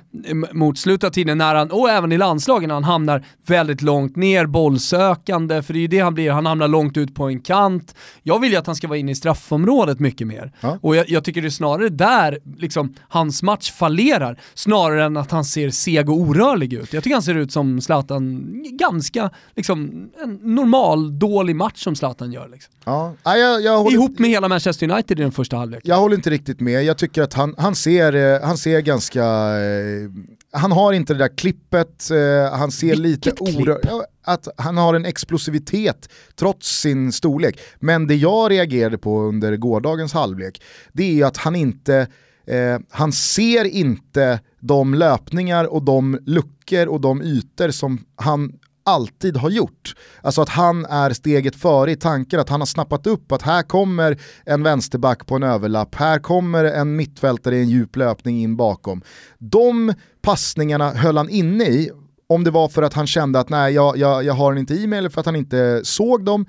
[0.52, 4.46] mot slutet av tiden när han, och även i landslagen, han hamnar väldigt långt ner,
[4.46, 7.94] bollsökande, för det är ju det han blir, han hamnar långt ut på en kant.
[8.22, 10.52] Jag vill ju att han ska vara inne i straffområdet mycket mer.
[10.60, 10.78] Ja.
[10.82, 15.30] Och jag, jag tycker det är snarare där liksom, hans match fallerar, snarare än att
[15.30, 16.92] han ser seg och orörlig ut.
[16.92, 18.44] Jag tycker han ser ut som Zlatan,
[18.78, 22.48] ganska, liksom, en normal, dålig match som Zlatan gör.
[22.48, 22.72] Liksom.
[22.84, 23.14] Ja.
[23.22, 25.88] Ja, jag, jag håller, Ihop med hela Manchester United i den första halvleken.
[25.88, 29.24] Jag håller inte riktigt med, jag tycker att han, han, ser, eh, han ser ganska...
[29.24, 30.10] Eh,
[30.52, 33.58] han har inte det där klippet, eh, han ser lite klipp?
[33.58, 33.88] orörd...
[34.26, 37.60] Att han har en explosivitet trots sin storlek.
[37.78, 42.06] Men det jag reagerade på under gårdagens halvlek, det är att han inte...
[42.46, 48.52] Eh, han ser inte de löpningar och de luckor och de ytor som han
[48.84, 49.94] alltid har gjort.
[50.22, 53.62] Alltså att han är steget före i tanken, att han har snappat upp att här
[53.62, 58.56] kommer en vänsterback på en överlapp, här kommer en mittfältare i en djup löpning in
[58.56, 59.02] bakom.
[59.38, 61.90] De passningarna höll han inne i,
[62.26, 64.74] om det var för att han kände att nej jag, jag, jag har den inte
[64.74, 66.46] i mig eller för att han inte såg dem,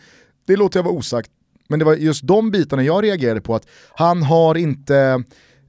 [0.47, 1.29] det låter jag vara osagt.
[1.67, 5.23] Men det var just de bitarna jag reagerade på, att han har inte,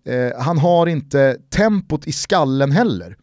[0.05, 3.17] eh, han har inte tempot i skallen heller.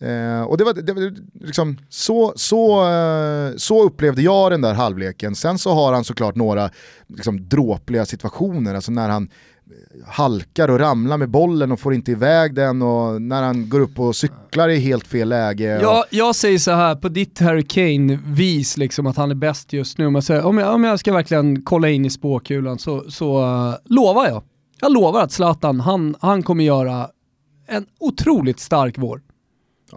[0.00, 4.74] Eh, och det var, det var liksom, så, så, eh, så upplevde jag den där
[4.74, 5.34] halvleken.
[5.34, 6.70] Sen så har han såklart några
[7.08, 12.10] liksom, dråpliga situationer, alltså när han eh, halkar och ramlar med bollen och får inte
[12.10, 15.80] iväg den och när han går upp och cyklar i helt fel läge.
[15.82, 19.98] Ja, jag säger så här på ditt Harry Kane-vis, liksom, att han är bäst just
[19.98, 20.06] nu.
[20.06, 23.42] Om jag, säger, om, jag, om jag ska verkligen kolla in i spåkulan så, så
[23.42, 24.42] uh, lovar jag.
[24.80, 27.08] Jag lovar att Zlatan, han, han kommer göra
[27.66, 29.20] en otroligt stark vår.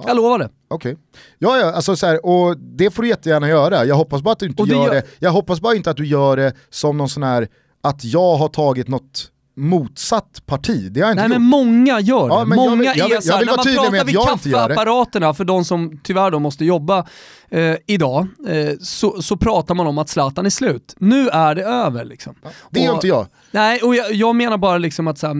[0.06, 0.50] Jag lovar det.
[0.68, 0.98] Okej.
[1.40, 3.86] Ja, ja, alltså så här, och det får du jättegärna göra.
[3.86, 5.04] Jag hoppas bara att du inte det gör gör- det.
[5.20, 7.48] Jag hoppas bara inte att du gör det som någon sån här,
[7.84, 9.28] att jag har tagit något
[9.58, 10.92] motsatt parti.
[10.92, 11.42] Det har jag inte Nej gjort.
[11.42, 12.34] men många gör det.
[12.36, 14.06] Ja, men jag många vill- jag vill- är så här, jag vill när man pratar
[14.06, 14.28] vid gör det.
[14.76, 17.08] kaffeapparaterna, för de som tyvärr då måste jobba
[17.50, 20.96] eh, idag, eh, så, så pratar man om att Zlatan är slut.
[20.98, 22.36] Nu är det över liksom.
[22.70, 23.28] Det gör Och- inte jag.
[23.52, 25.36] Nej, och jag, jag menar bara liksom att så här,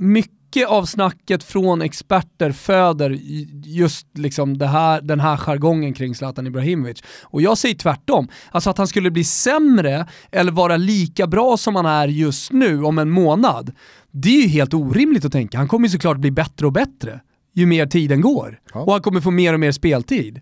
[0.00, 3.18] mycket mycket av snacket från experter föder
[3.64, 7.02] just liksom här, den här jargongen kring Zlatan Ibrahimovic.
[7.22, 8.28] Och jag säger tvärtom.
[8.50, 12.82] Alltså att han skulle bli sämre eller vara lika bra som han är just nu
[12.82, 13.72] om en månad.
[14.10, 15.58] Det är ju helt orimligt att tänka.
[15.58, 17.20] Han kommer ju såklart bli bättre och bättre
[17.54, 18.60] ju mer tiden går.
[18.74, 18.80] Ja.
[18.80, 20.40] Och han kommer få mer och mer speltid.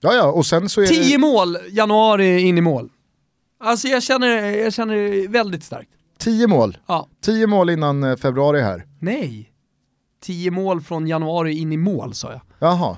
[0.00, 1.18] Ja, ja, och sen så är Tio det...
[1.18, 2.90] mål januari in i mål.
[3.60, 5.90] Alltså jag känner, jag känner väldigt starkt.
[6.18, 6.78] Tio mål.
[6.86, 7.08] Ja.
[7.24, 8.84] Tio mål innan eh, februari här.
[9.04, 9.50] Nej.
[10.22, 12.40] Tio mål från januari in i mål sa jag.
[12.58, 12.96] Jaha.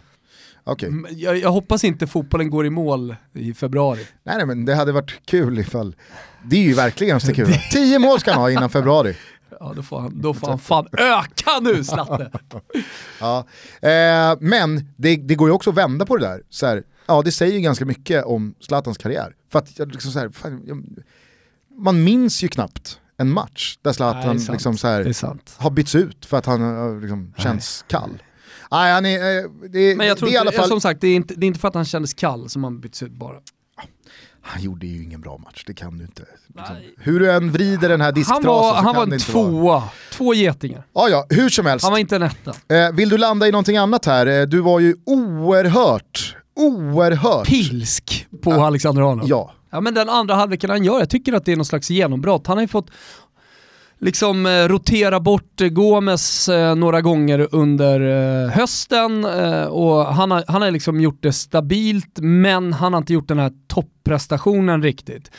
[0.65, 0.89] Okej.
[0.89, 4.07] Mm, Jag, jag hoppas inte fotbollen går i mål i februari.
[4.23, 5.97] Nej, nej men det hade varit kul ifall...
[6.45, 7.53] Det är ju verkligen så kul.
[7.73, 9.17] Tio mål ska han ha innan februari.
[9.61, 12.31] Ja, då får han, då får han fan öka nu Slatte!
[13.21, 13.39] Ja.
[13.81, 16.43] Eh, men det, det går ju också att vända på det där.
[16.51, 19.35] Så här, ja, det säger ju ganska mycket om Zlatans karriär.
[19.53, 20.85] För att liksom så här, fan, jag,
[21.79, 24.49] man minns ju knappt en match där Nej, Zlatan sant.
[24.53, 25.15] liksom så här,
[25.63, 28.23] har bytts ut för att han har liksom känns kall.
[28.71, 30.69] Nej, han är, eh, det, Men jag tror det är i alla fall...
[30.69, 32.81] som sagt, det är, inte, det är inte för att han kändes kall som han
[32.81, 33.37] byttes ut bara.
[34.43, 36.23] Han gjorde ju ingen bra match, det kan du inte.
[36.23, 36.75] Liksom.
[36.75, 36.95] Nej.
[36.99, 39.33] Hur du än vrider den här Han disktrasan var, så han kan var det inte
[39.33, 39.47] vara.
[39.51, 40.87] tvåa, två getingar.
[40.95, 41.83] Ja, ja, hur som helst.
[41.85, 42.51] Han var inte en etta.
[42.75, 44.27] Eh, vill du landa i någonting annat här?
[44.27, 47.47] Eh, Du var ju oerhört, oerhört...
[47.47, 49.29] Pilsk på Alexander Arnold.
[49.31, 49.53] Ja.
[49.71, 52.47] Ja men den andra halvleken han gör, jag tycker att det är någon slags genombrott.
[52.47, 52.91] Han har ju fått
[53.99, 58.01] liksom eh, rotera bort eh, Gomes eh, några gånger under
[58.45, 62.99] eh, hösten eh, och han har, han har liksom gjort det stabilt men han har
[62.99, 65.31] inte gjort den här topprestationen riktigt.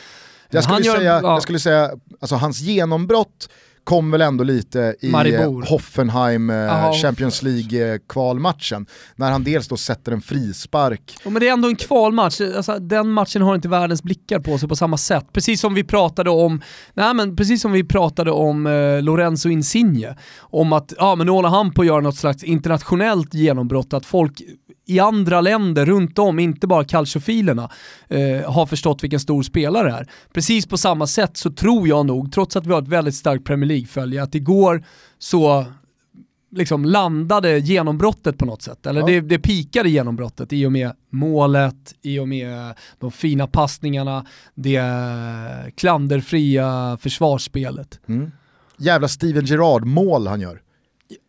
[0.50, 1.32] Jag skulle Han gör- säga, ja.
[1.32, 3.48] jag skulle säga alltså hans genombrott
[3.88, 5.62] kom väl ändå lite i Maribor.
[5.62, 6.92] eh, Hoffenheim eh, Jaha.
[6.92, 8.86] Champions League-kvalmatchen.
[9.16, 11.16] När han dels då sätter en frispark.
[11.24, 14.58] Ja, men det är ändå en kvalmatch, alltså, den matchen har inte världens blickar på
[14.58, 15.26] sig på samma sätt.
[15.32, 16.60] Precis som vi pratade om,
[16.94, 20.16] nej, men precis som vi pratade om eh, Lorenzo Insigne.
[20.40, 24.06] Om att ja, men nu håller han på att göra något slags internationellt genombrott, att
[24.06, 24.42] folk
[24.88, 27.70] i andra länder runt om, inte bara calciofilerna,
[28.08, 30.06] eh, har förstått vilken stor spelare det är.
[30.32, 33.44] Precis på samma sätt så tror jag nog, trots att vi har ett väldigt starkt
[33.44, 34.84] Premier League-följe, att igår
[35.18, 35.64] så
[36.50, 38.86] liksom landade genombrottet på något sätt.
[38.86, 39.06] Eller Ja.
[39.06, 44.80] det, det pikade genombrottet i och med målet, i och med de fina passningarna, det
[45.76, 48.00] klanderfria försvarsspelet.
[48.08, 48.30] Mm.
[48.76, 50.60] Jävla Steven Gerrard-mål han gör.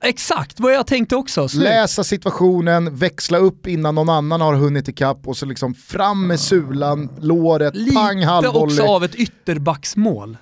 [0.03, 1.47] Exakt vad jag tänkte också.
[1.49, 1.63] Snyggt.
[1.63, 6.39] Läsa situationen, växla upp innan någon annan har hunnit ikapp och så liksom fram med
[6.39, 8.63] sulan, låret, pang Lite halvvolley.
[8.79, 10.37] också av ett ytterbacksmål.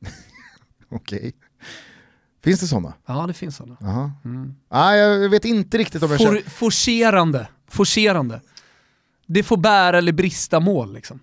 [0.90, 1.32] Okej.
[2.44, 2.94] Finns det sådana?
[3.06, 3.76] Ja det finns sådana.
[3.80, 4.12] Jaha.
[4.24, 4.54] Mm.
[4.72, 6.40] Nej, jag vet inte riktigt om jag For, känner...
[6.50, 7.48] forcerande.
[7.70, 8.40] Forcerande.
[9.26, 11.20] Det får bära eller brista mål liksom.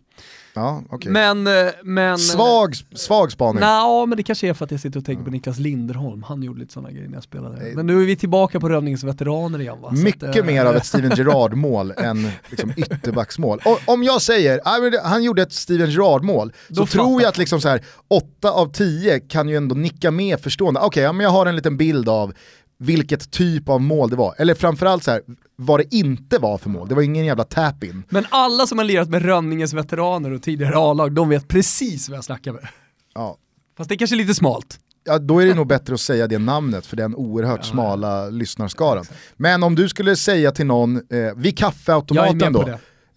[0.56, 1.12] Ja, okej.
[1.12, 2.18] Men, eh, men...
[2.18, 3.60] Svag, svag spaning.
[3.60, 6.24] Nej, men det kanske är för att jag sitter och tänker på Niklas Linderholm.
[6.24, 7.72] Han gjorde lite sådana grejer när jag spelade.
[7.76, 9.92] Men nu är vi tillbaka på Rönningens veteraner igen va?
[9.92, 13.62] Mycket att, eh, mer av ett Steven Gerrard-mål än liksom ytterbacksmål.
[13.66, 14.60] Och, om jag säger,
[15.04, 18.72] han gjorde ett Steven Gerrard-mål, så Då tror jag att liksom så här, 8 av
[18.72, 20.80] 10 kan ju ändå nicka med förstående.
[20.80, 22.34] Okej, ja, men jag har en liten bild av
[22.78, 24.36] vilket typ av mål det var.
[24.38, 25.22] Eller framförallt så här,
[25.56, 26.90] vad det inte var för mål.
[26.90, 28.04] Det var ingen jävla tap-in.
[28.10, 32.18] Men alla som har lirat med Rönningens veteraner och tidigare A-lag, de vet precis vad
[32.18, 32.68] jag snackar med.
[33.16, 33.38] Ja.
[33.78, 34.80] Fast det är kanske är lite smalt.
[35.04, 39.06] Ja, då är det nog bättre att säga det namnet för den oerhört smala lyssnarskaran.
[39.38, 42.62] Men om du skulle säga till någon, eh, vid kaffeautomaten då.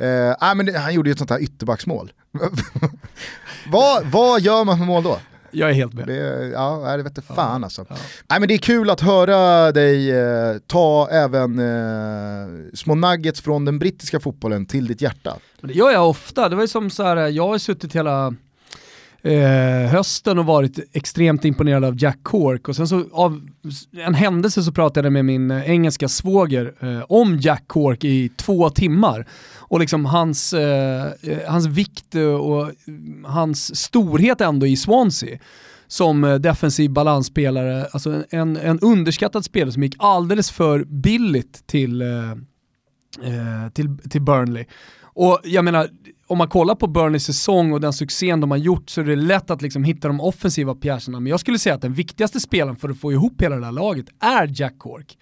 [0.05, 2.13] Eh, nej, men han gjorde ju ett sånt här ytterbacksmål.
[3.73, 5.19] vad, vad gör man för mål då?
[5.51, 6.07] Jag är helt med.
[6.07, 7.87] Det, ja, det vet inte fan alltså.
[7.89, 7.97] ja.
[8.31, 13.65] Nej, men det är kul att höra dig eh, ta även eh, små nuggets från
[13.65, 15.37] den brittiska fotbollen till ditt hjärta.
[15.61, 16.49] Men det gör jag ofta.
[16.49, 18.35] Det var ju som så här, jag har suttit hela
[19.23, 23.49] eh, hösten och varit extremt imponerad av Jack Cork och sen så av
[23.97, 28.29] en händelse så pratade jag med min eh, engelska svåger eh, om Jack Cork i
[28.29, 29.27] två timmar.
[29.57, 32.71] Och liksom hans, eh, eh hans vikt eh, och
[33.25, 35.39] hans storhet ändå i Swansea
[35.91, 43.69] som defensiv balansspelare, alltså en, en underskattad spelare som gick alldeles för billigt till, eh,
[43.75, 44.65] till, till Burnley.
[45.03, 45.89] Och jag menar,
[46.29, 49.17] om man kollar på Burnleys säsong och den succén de har gjort så är det
[49.17, 51.21] lätt att liksom hitta de offensiva pjäserna.
[51.21, 53.73] Men jag skulle säga att den viktigaste spelaren för att få ihop hela det här
[53.73, 55.19] laget är Jack Cork.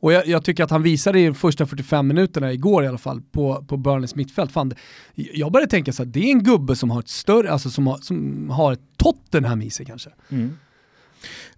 [0.00, 2.98] Och jag, jag tycker att han visade i de första 45 minuterna igår i alla
[2.98, 4.52] fall på, på Burnleys mittfält.
[4.52, 4.72] Fan,
[5.14, 7.86] jag började tänka så här, det är en gubbe som har ett större, alltså som
[7.86, 10.10] har, som har ett Tottenham i sig kanske.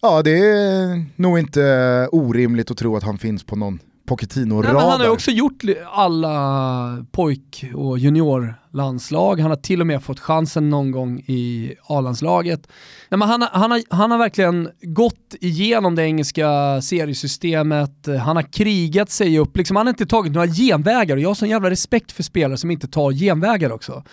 [0.01, 3.79] Ja, det är nog inte orimligt att tro att han finns på någon
[4.11, 4.63] Pochettino-radar.
[4.63, 9.41] Nej, men han har också gjort alla pojk och juniorlandslag.
[9.41, 12.69] Han har till och med fått chansen någon gång i A-landslaget.
[13.09, 18.37] Nej, men han, har, han, har, han har verkligen gått igenom det engelska seriesystemet, han
[18.37, 21.49] har krigat sig upp, liksom, han har inte tagit några genvägar och jag har sån
[21.49, 24.05] jävla respekt för spelare som inte tar genvägar också.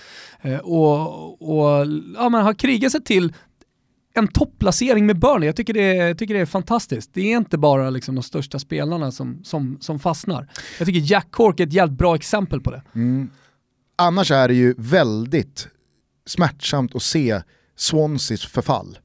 [0.41, 3.33] Eh, och och ja, man har krigat sig till
[4.17, 7.09] en topplacering med Burnley, jag tycker det är, jag tycker det är fantastiskt.
[7.13, 10.47] Det är inte bara liksom de största spelarna som, som, som fastnar.
[10.77, 12.81] Jag tycker Jack Cork är ett jävligt bra exempel på det.
[12.95, 13.29] Mm.
[13.95, 15.67] Annars är det ju väldigt
[16.25, 17.41] smärtsamt att se
[17.75, 18.97] Swanseas förfall.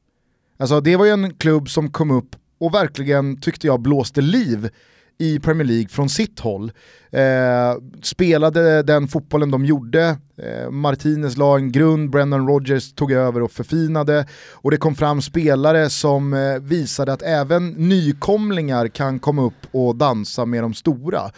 [0.58, 4.70] Alltså det var ju en klubb som kom upp och verkligen tyckte jag blåste liv
[5.18, 6.72] i Premier League från sitt håll.
[7.12, 13.42] Eh, spelade den fotbollen de gjorde, eh, Martinez la en grund, Brendan Rodgers tog över
[13.42, 19.42] och förfinade och det kom fram spelare som eh, visade att även nykomlingar kan komma
[19.42, 21.30] upp och dansa med de stora.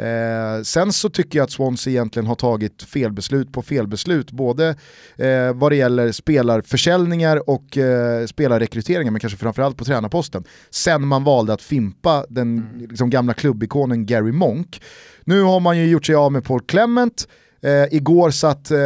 [0.00, 4.68] Eh, sen så tycker jag att Swansea egentligen har tagit felbeslut på felbeslut, både
[5.16, 10.44] eh, vad det gäller spelarförsäljningar och eh, spelarrekryteringar, men kanske framförallt på tränarposten.
[10.70, 14.82] Sen man valde att fimpa den liksom, gamla klubbikonen Gary Monk.
[15.24, 17.28] Nu har man ju gjort sig av med Paul Clement,
[17.62, 18.78] eh, igår satt eh,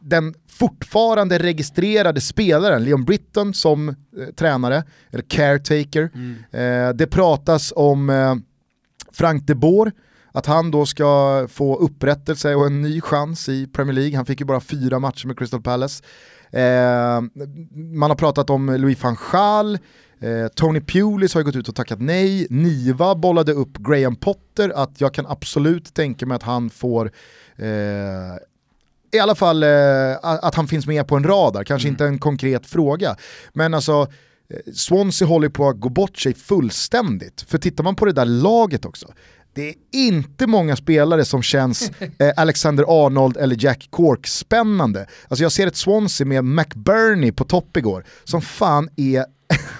[0.00, 3.94] den fortfarande registrerade spelaren Leon Britton som eh,
[4.36, 6.10] tränare, eller caretaker.
[6.50, 8.34] Eh, det pratas om eh,
[9.12, 9.92] Frank de Boer,
[10.32, 14.16] att han då ska få upprättelse och en ny chans i Premier League.
[14.16, 16.04] Han fick ju bara fyra matcher med Crystal Palace.
[16.50, 17.20] Eh,
[17.74, 19.78] man har pratat om Louis van Gaal,
[20.20, 24.72] eh, Tony Pulis har ju gått ut och tackat nej, Niva bollade upp Graham Potter,
[24.74, 27.12] att jag kan absolut tänka mig att han får
[27.56, 27.66] eh,
[29.12, 32.66] i alla fall eh, att han finns med på en radar, kanske inte en konkret
[32.66, 33.16] fråga.
[33.52, 34.06] Men alltså,
[34.74, 37.44] Swansea håller på att gå bort sig fullständigt.
[37.48, 39.12] För tittar man på det där laget också,
[39.54, 45.06] det är inte många spelare som känns eh, Alexander Arnold eller Jack Cork spännande.
[45.28, 49.24] Alltså jag ser ett Swansea med McBurney på topp igår, som fan är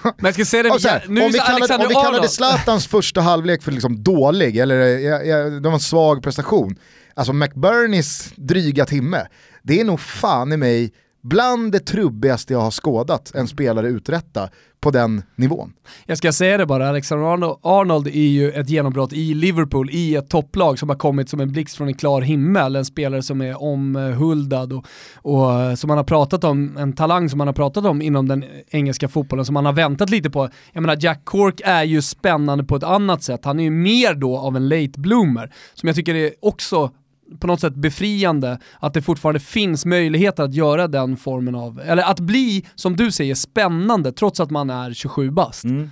[0.03, 2.29] Men jag ska säga det, och så här, nu om, vi kallade, om vi kallade.
[2.29, 6.75] Zlatans första halvlek för liksom dålig, eller ja, ja, det var en svag prestation,
[7.13, 9.27] alltså McBurneys dryga timme,
[9.63, 14.49] det är nog fan i mig bland det trubbigaste jag har skådat en spelare uträtta
[14.81, 15.73] på den nivån.
[16.05, 20.29] Jag ska säga det bara, Alexander Arnold, är ju ett genombrott i Liverpool, i ett
[20.29, 22.75] topplag som har kommit som en blixt från en klar himmel.
[22.75, 27.37] En spelare som är omhuldad och, och som man har pratat om, en talang som
[27.37, 30.49] man har pratat om inom den engelska fotbollen som man har väntat lite på.
[30.73, 33.45] Jag menar Jack Cork är ju spännande på ett annat sätt.
[33.45, 36.91] Han är ju mer då av en late bloomer, som jag tycker är också
[37.39, 42.03] på något sätt befriande att det fortfarande finns möjligheter att göra den formen av, eller
[42.03, 45.63] att bli, som du säger, spännande trots att man är 27 bast.
[45.63, 45.91] Mm.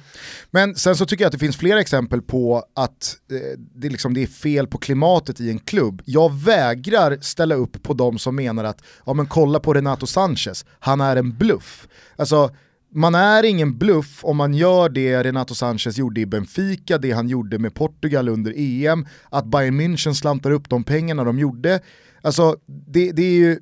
[0.51, 4.13] Men sen så tycker jag att det finns flera exempel på att eh, det, liksom,
[4.13, 6.01] det är fel på klimatet i en klubb.
[6.05, 10.65] Jag vägrar ställa upp på de som menar att, ja men kolla på Renato Sanchez,
[10.79, 11.87] han är en bluff.
[12.15, 12.51] Alltså,
[12.97, 17.27] man är ingen bluff om man gör det Renato Sanchez gjorde i Benfica, det han
[17.27, 21.79] gjorde med Portugal under EM, att Bayern München slantar upp de pengarna de gjorde.
[22.21, 23.59] Alltså, det, det är ju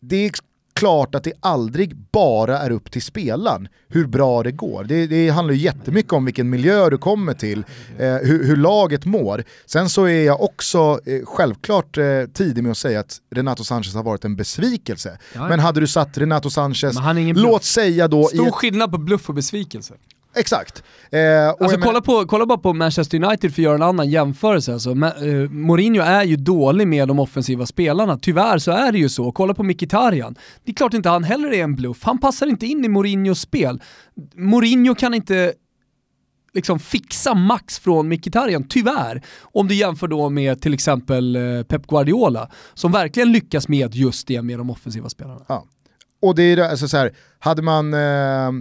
[0.00, 0.30] det är
[0.76, 4.84] klart att det aldrig bara är upp till spelaren hur bra det går.
[4.84, 7.64] Det, det handlar ju jättemycket om vilken miljö du kommer till,
[7.98, 9.44] eh, hur, hur laget mår.
[9.66, 13.94] Sen så är jag också eh, självklart eh, tidig med att säga att Renato Sanchez
[13.94, 15.18] har varit en besvikelse.
[15.34, 15.48] Ja.
[15.48, 16.96] Men hade du satt Renato Sanchez,
[17.34, 18.22] låt säga då...
[18.22, 19.94] i Stor ett, skillnad på bluff och besvikelse.
[20.38, 20.82] Exakt.
[21.10, 24.72] Eh, Alltså kolla, på, kolla bara på Manchester United för att göra en annan jämförelse.
[24.72, 29.08] Alltså, eh, Mourinho är ju dålig med de offensiva spelarna, tyvärr så är det ju
[29.08, 29.32] så.
[29.32, 30.34] Kolla på Mkhitaryan.
[30.64, 33.40] Det är klart inte han heller är en bluff, han passar inte in i Mourinhos
[33.40, 33.82] spel.
[34.34, 35.52] Mourinho kan inte
[36.54, 39.22] liksom fixa max från Mkhitaryan, tyvärr.
[39.42, 44.26] Om du jämför då med till exempel eh, Pep Guardiola, som verkligen lyckas med just
[44.28, 45.40] det med de offensiva spelarna.
[45.48, 45.64] Ja.
[46.22, 48.52] Och det är alltså så här, hade man, eh,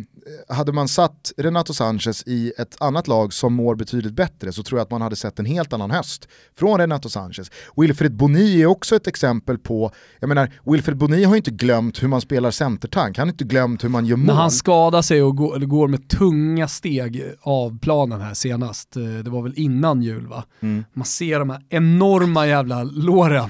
[0.55, 4.79] hade man satt Renato Sanchez i ett annat lag som mår betydligt bättre så tror
[4.79, 6.27] jag att man hade sett en helt annan höst
[6.59, 7.51] från Renato Sanchez.
[7.75, 12.07] Wilfred Boni är också ett exempel på, jag menar, Wilfred Boni har inte glömt hur
[12.07, 14.25] man spelar centertank, han har inte glömt hur man gör mål.
[14.25, 19.03] När han skadar sig och går, går med tunga steg av planen här senast, eh,
[19.03, 20.43] det var väl innan jul va?
[20.93, 23.49] Man ser de här enorma jävla låren.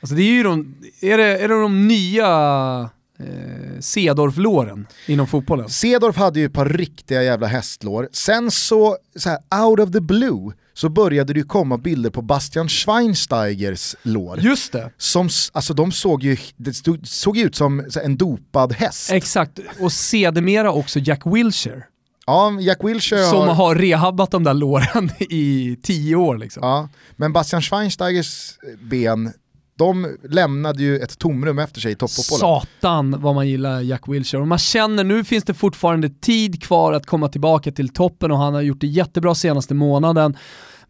[0.00, 2.90] Alltså det är ju de, är det, är det de nya
[3.22, 5.68] eh, Cedorf-låren inom fotbollen?
[5.68, 8.08] Cedorf hade ju ett par riktiga jävla hästlår.
[8.12, 12.22] Sen så, så här, out of the blue, så började det ju komma bilder på
[12.22, 14.40] Bastian Schweinsteigers lår.
[14.40, 19.10] Just det, Som, alltså de såg ju, det stod, såg ut som en dopad häst.
[19.12, 19.58] exakt.
[19.80, 21.82] Och sedermera också Jack Wilshere.
[22.26, 23.54] Ja, Jack Wilshere Som har...
[23.54, 26.62] har rehabbat de där låren i tio år liksom.
[26.62, 28.52] Ja, men Bastian Schweinsteigers
[28.82, 29.32] ben,
[29.78, 32.40] de lämnade ju ett tomrum efter sig i toppfotbollen.
[32.40, 34.40] Satan vad man gillar Jack Wilshere.
[34.42, 38.38] Och man känner nu finns det fortfarande tid kvar att komma tillbaka till toppen och
[38.38, 40.36] han har gjort det jättebra senaste månaden.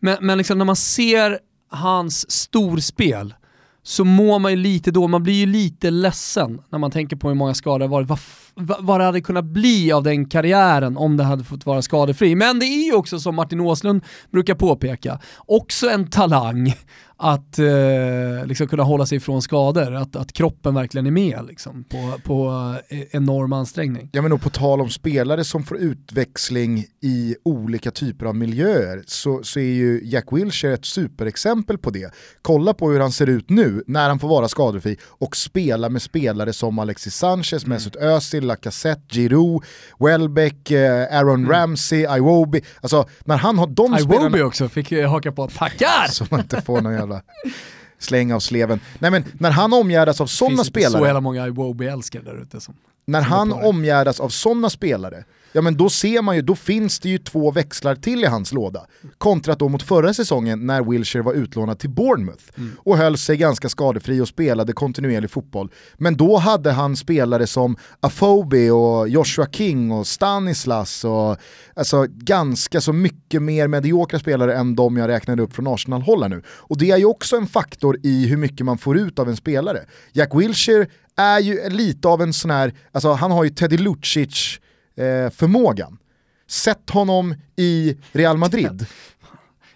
[0.00, 1.38] Men, men liksom när man ser
[1.70, 3.34] hans storspel
[3.82, 7.28] så mår man ju lite då, man blir ju lite ledsen när man tänker på
[7.28, 8.08] hur många skador det har varit.
[8.08, 8.18] Vad,
[8.55, 12.34] vad, det hade kunnat bli av den karriären om det hade fått vara skadefri.
[12.34, 16.74] Men det är ju också som Martin Åslund brukar påpeka, också en talang
[17.22, 21.84] att eh, liksom kunna hålla sig ifrån skador, att, att kroppen verkligen är med liksom,
[21.84, 24.09] på, på eh, enorm ansträngning.
[24.12, 29.03] Ja men och på tal om spelare som får utväxling i olika typer av miljöer
[29.07, 32.14] så, så är ju Jack Wilshere ett superexempel på det.
[32.42, 36.03] Kolla på hur han ser ut nu när han får vara skadefri och spela med
[36.03, 39.64] spelare som Alexis Sanchez, Mesut Özil, Lacazette, Giroud,
[40.01, 42.62] Welbeck, eh, Aaron Ramsey, Iwobi.
[42.80, 44.26] Alltså när han har de spelarna...
[44.26, 46.07] Iwobi också fick eh, haka på, tackar!
[46.11, 47.22] Så man inte får någon jävla
[47.99, 48.80] släng av sleven.
[48.99, 52.43] Nej men när han omgärdas av sådana finns inte så spelare, jävla många Iwobi-älskare där
[52.43, 52.74] ute som...
[53.05, 53.55] när han det.
[53.55, 57.50] omgärdas av sådana spelare, ja men då ser man ju, då finns det ju två
[57.50, 58.86] växlar till i hans låda.
[59.18, 62.70] Kontra då mot förra säsongen när Wilshire var utlånad till Bournemouth Mm.
[62.78, 65.72] och höll sig ganska skadefri och spelade kontinuerlig fotboll.
[65.96, 71.36] Men då hade han spelare som Afobe och Joshua King och Stanislas och
[71.76, 76.28] alltså ganska så mycket mer mediokra spelare än de jag räknade upp från Arsenal-håll här
[76.28, 76.42] nu.
[76.48, 79.36] Och det är ju också en faktor i hur mycket man får ut av en
[79.36, 79.78] spelare.
[80.12, 80.86] Jack Wilshere
[81.16, 84.59] är ju lite av en sån här, alltså han har ju Teddy Lucic
[84.97, 85.99] eh, förmågan.
[86.49, 88.86] Sätt honom i Real Madrid.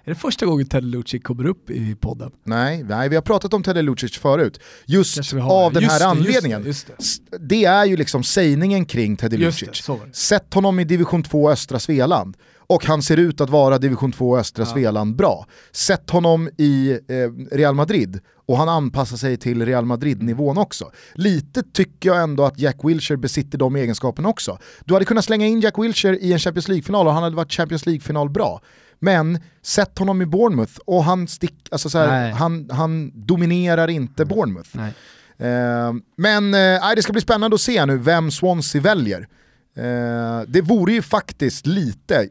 [0.05, 2.31] Är det första gången Ted Lucic kommer upp i podden?
[2.45, 4.61] Nej, nej, vi har pratat om Teddy Lucic förut.
[4.87, 6.63] Just av den Just här det, just anledningen.
[6.63, 6.87] det, just
[7.31, 7.39] det.
[7.39, 9.91] Det är ju liksom sägningen kring Teddy Just Lucic.
[10.13, 12.37] Sätt honom i division 2 östra Svealand.
[12.67, 15.47] Och han ser ut att vara division 2 östra Svealand bra.
[15.73, 20.91] Sätt honom i eh, Real Madrid och han anpassar sig till Real Madrid-nivån också.
[21.15, 24.59] Lite tycker jag ändå att Jack Wilshere besitter de egenskaperna också.
[24.85, 27.53] Du hade kunnat slänga in Jack Wilshere i en Champions League-final och han hade varit
[27.53, 28.61] Champions League-final bra.
[28.99, 32.33] Men sätt honom i Bournemouth och han, stick, alltså så här, Nej.
[32.33, 34.71] han, han dominerar inte Bournemouth.
[34.73, 34.93] Nej.
[35.39, 39.29] Eh, men eh, det ska bli spännande att se nu vem Swansea väljer.
[39.77, 42.29] Eh, det vore ju faktiskt lite,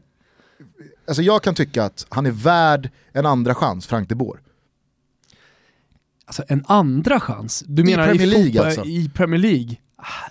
[1.08, 4.40] alltså jag kan tycka att han är värd en andra chans, Frank de Boer.
[6.26, 7.64] Alltså en andra chans?
[7.66, 8.84] Du menar Premier i, League fotboll- alltså.
[8.84, 9.76] i Premier League?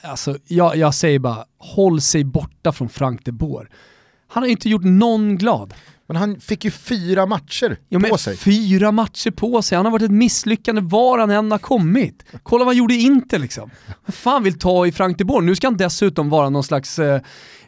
[0.01, 3.69] Alltså, jag, jag säger bara, håll sig borta från Frank de Boer.
[4.27, 5.73] Han har ju inte gjort någon glad.
[6.07, 8.37] Men han fick ju fyra matcher Ja, på sig.
[8.37, 12.23] Fyra matcher på sig, han har varit ett misslyckande var han än har kommit.
[12.43, 13.69] Kolla vad han gjorde i Inter liksom.
[14.05, 15.41] Vad fan vill ta i Frank de Boer?
[15.41, 17.21] Nu ska han dessutom vara någon slags, eh,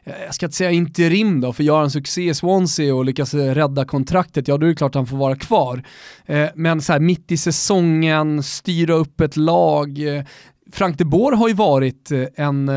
[0.07, 3.33] Eh, jag ska inte säga interim då, för gör han succé i Swansea och lyckas
[3.33, 5.83] eh, rädda kontraktet, ja då är det klart att han får vara kvar.
[6.25, 9.99] Eh, men så här mitt i säsongen, styra upp ett lag.
[10.71, 12.71] Frank de Boer har ju varit en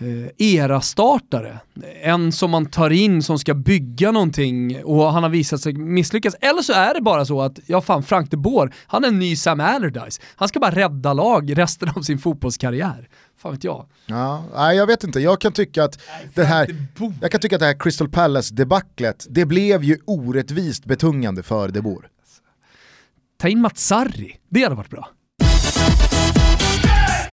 [0.00, 1.60] eh, era-startare.
[2.02, 6.34] En som man tar in som ska bygga någonting och han har visat sig misslyckas.
[6.40, 9.18] Eller så är det bara så att, ja fan, Frank de Boer, han är en
[9.18, 10.20] ny Sam Allardyce.
[10.36, 13.08] Han ska bara rädda lag resten av sin fotbollskarriär.
[13.38, 13.86] Fan vet jag.
[14.06, 15.98] Ja, nej, jag vet inte, jag kan tycka att
[16.34, 16.76] det här,
[17.20, 21.80] jag kan tycka att det här Crystal Palace-debaclet, det blev ju orättvist betungande för De
[21.80, 22.08] Boer.
[23.38, 25.08] Ta in Mats Sarri, det hade varit bra.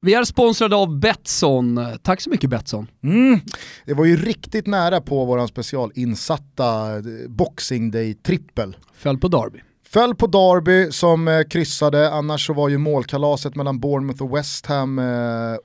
[0.02, 1.80] Vi är sponsrade av Betsson.
[2.04, 2.88] Tack så mycket Betsson.
[3.04, 3.40] Mm.
[3.86, 8.76] Det var ju riktigt nära på våran specialinsatta eh, Boxing Day-trippel.
[8.94, 9.60] Föll på Derby.
[9.94, 14.66] Föll på Derby som eh, kryssade, annars så var ju målkalaset mellan Bournemouth och West
[14.66, 15.06] Ham eh,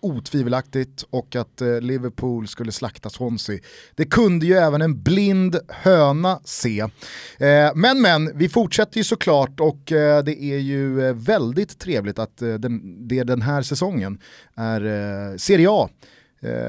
[0.00, 3.58] otvivelaktigt och att eh, Liverpool skulle slakta Swansea.
[3.94, 6.80] Det kunde ju även en blind höna se.
[6.80, 12.18] Eh, men men, vi fortsätter ju såklart och eh, det är ju eh, väldigt trevligt
[12.18, 14.18] att eh, den, det den här säsongen
[14.54, 15.88] är Serie A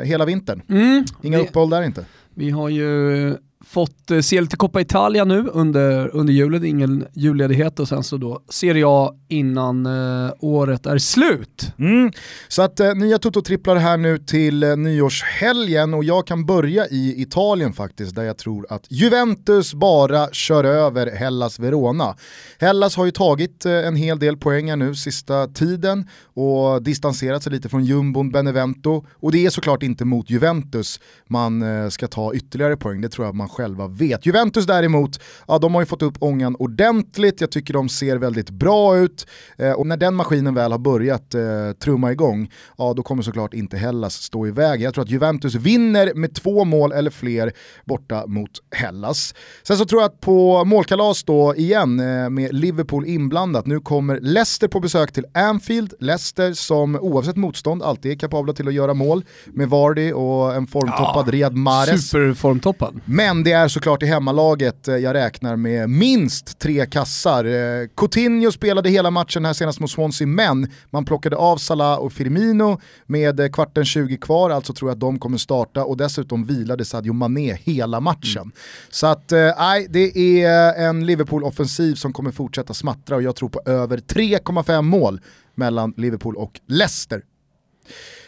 [0.03, 0.61] hela vintern.
[0.69, 1.05] Mm.
[1.21, 2.05] Inga Vi- uppehåll där inte.
[2.33, 7.79] Vi har ju fått eh, se lite Coppa Italia nu under, under julen, ingen julledighet
[7.79, 11.71] och sen så då Serie A innan eh, året är slut.
[11.79, 12.11] Mm.
[12.47, 17.21] Så att eh, nya Toto-tripplar här nu till eh, nyårshelgen och jag kan börja i
[17.21, 22.15] Italien faktiskt där jag tror att Juventus bara kör över Hellas Verona.
[22.59, 27.43] Hellas har ju tagit eh, en hel del poäng här nu sista tiden och distanserat
[27.43, 32.07] sig lite från jumbon Benevento och det är såklart inte mot Juventus man eh, ska
[32.07, 34.25] ta ytterligare poäng, det tror jag man själva vet.
[34.25, 38.49] Juventus däremot, ja de har ju fått upp ångan ordentligt, jag tycker de ser väldigt
[38.49, 39.27] bra ut
[39.57, 41.41] eh, och när den maskinen väl har börjat eh,
[41.83, 44.83] trumma igång, ja då kommer såklart inte Hellas stå i vägen.
[44.83, 47.51] Jag tror att Juventus vinner med två mål eller fler
[47.85, 49.35] borta mot Hellas.
[49.63, 54.19] Sen så tror jag att på målkalas då igen eh, med Liverpool inblandat, nu kommer
[54.19, 58.93] Leicester på besök till Anfield, Leicester som oavsett motstånd alltid är kapabla till att göra
[58.93, 62.09] mål med Vardy och en formtoppad Ja, Riyad Mahrez.
[62.09, 63.01] Superformtoppad.
[63.05, 67.45] Men det är såklart i hemmalaget eh, jag räknar med minst tre kassar.
[67.45, 72.13] Eh, Coutinho spelade hela matchen här senast mot Swansea, men man plockade av Salah och
[72.13, 76.45] Firmino med eh, kvarten 20 kvar, alltså tror jag att de kommer starta och dessutom
[76.45, 78.51] vilade Sadio Mané hela matchen.
[78.89, 83.61] Så att, nej, det är en Liverpool-offensiv som kommer fortsätta smattra och jag tror på
[83.65, 85.21] över 3,5 mål
[85.55, 87.21] mellan Liverpool och Leicester.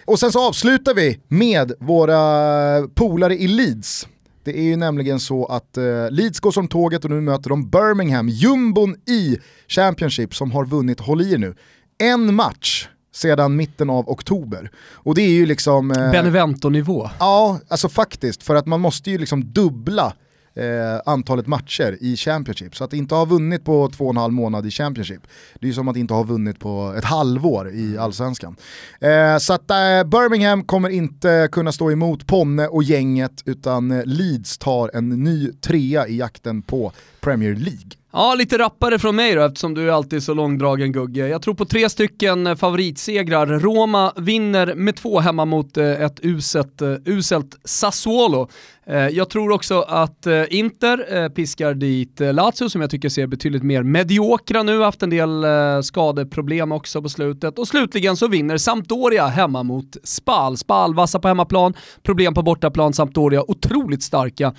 [0.06, 4.08] Och sen så avslutar vi med våra polare i Leeds.
[4.48, 7.70] Det är ju nämligen så att eh, Leeds går som tåget och nu möter de
[7.70, 9.38] Birmingham, jumbon i
[9.68, 11.56] Championship som har vunnit, håll i er nu,
[11.98, 14.72] en match sedan mitten av oktober.
[14.94, 15.92] Och det är ju liksom...
[15.92, 17.10] eh, Benevento-nivå.
[17.20, 20.14] Ja, alltså faktiskt, för att man måste ju liksom dubbla
[20.58, 22.76] eh, antalet matcher i Championship.
[22.76, 25.22] Så att inte ha vunnit på två och en halv månad i Championship,
[25.60, 28.56] det är som att inte ha vunnit på ett halvår i Allsvenskan.
[29.02, 34.06] Eh, så att eh, Birmingham kommer inte kunna stå emot Ponne och gänget, utan eh,
[34.06, 36.92] Leeds tar en ny trea i jakten på
[37.22, 37.92] Premier League.
[38.18, 41.28] Ja, lite rappare från mig då eftersom du är alltid så långdragen Gugge.
[41.28, 43.48] Jag tror på tre stycken eh, favoritsegrar.
[43.48, 48.50] Roma vinner med två hemma mot eh, ett uselt, eh, uselt Sassuolo.
[48.90, 53.28] Eh, jag tror också att eh, Inter eh, piskar dit Lazio som jag tycker ser
[53.28, 55.46] betydligt mer mediokra nu, haft en del
[55.84, 57.60] skadeproblem också på slutet.
[57.60, 60.58] Och slutligen så vinner Sampdoria hemma mot Spal.
[60.58, 61.74] Spal vassa på hemmaplan,
[62.04, 64.54] problem på bortaplan, Sampdoria otroligt starka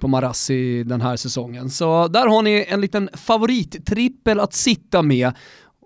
[0.00, 1.70] på Marassi den här säsongen.
[1.70, 5.32] Så där har ni en liten favorittrippel att sitta med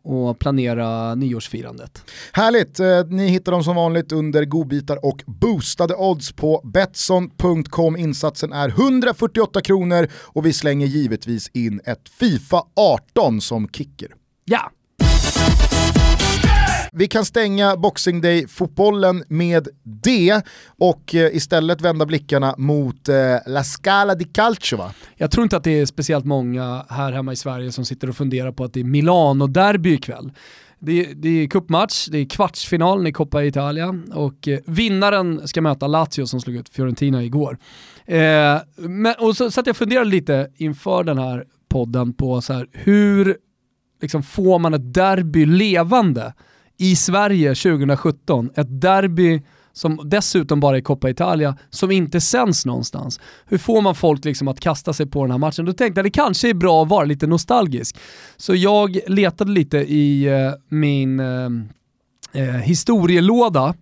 [0.05, 2.05] och planera nyårsfirandet.
[2.32, 7.96] Härligt, eh, ni hittar dem som vanligt under godbitar och boostade odds på Betsson.com.
[7.96, 14.09] Insatsen är 148 kronor och vi slänger givetvis in ett Fifa 18 som kicker.
[14.44, 14.70] Ja!
[16.97, 23.16] Vi kan stänga Boxing Day-fotbollen med det och eh, istället vända blickarna mot eh,
[23.47, 24.95] La Scala di Calcio va?
[25.16, 28.16] Jag tror inte att det är speciellt många här hemma i Sverige som sitter och
[28.16, 30.32] funderar på att det är Milano-derby ikväll.
[30.78, 35.61] Det är, det är cupmatch, det är kvartsfinalen i Coppa Italia och eh, vinnaren ska
[35.61, 37.59] möta Lazio som slog ut Fiorentina igår.
[38.07, 42.53] Eh, men, och så satt jag och funderade lite inför den här podden på så
[42.53, 43.36] här, hur
[44.03, 46.32] liksom, får man ett derby levande
[46.78, 48.50] i Sverige 2017?
[48.56, 53.20] Ett derby som dessutom bara är Coppa Italia, som inte sänds någonstans.
[53.46, 55.64] Hur får man folk liksom att kasta sig på den här matchen?
[55.64, 57.96] Då tänkte jag det kanske är bra att vara lite nostalgisk.
[58.36, 61.48] Så jag letade lite i eh, min eh,
[62.32, 63.74] eh, historielåda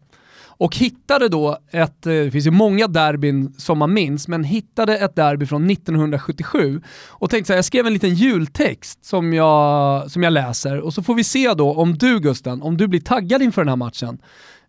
[0.63, 4.99] och hittade då ett, eh, det finns ju många derbyn som man minns, men hittade
[4.99, 10.11] ett derby från 1977 och tänkte så här, jag skrev en liten jultext som jag,
[10.11, 13.01] som jag läser och så får vi se då om du Gusten, om du blir
[13.01, 14.19] taggad inför den här matchen.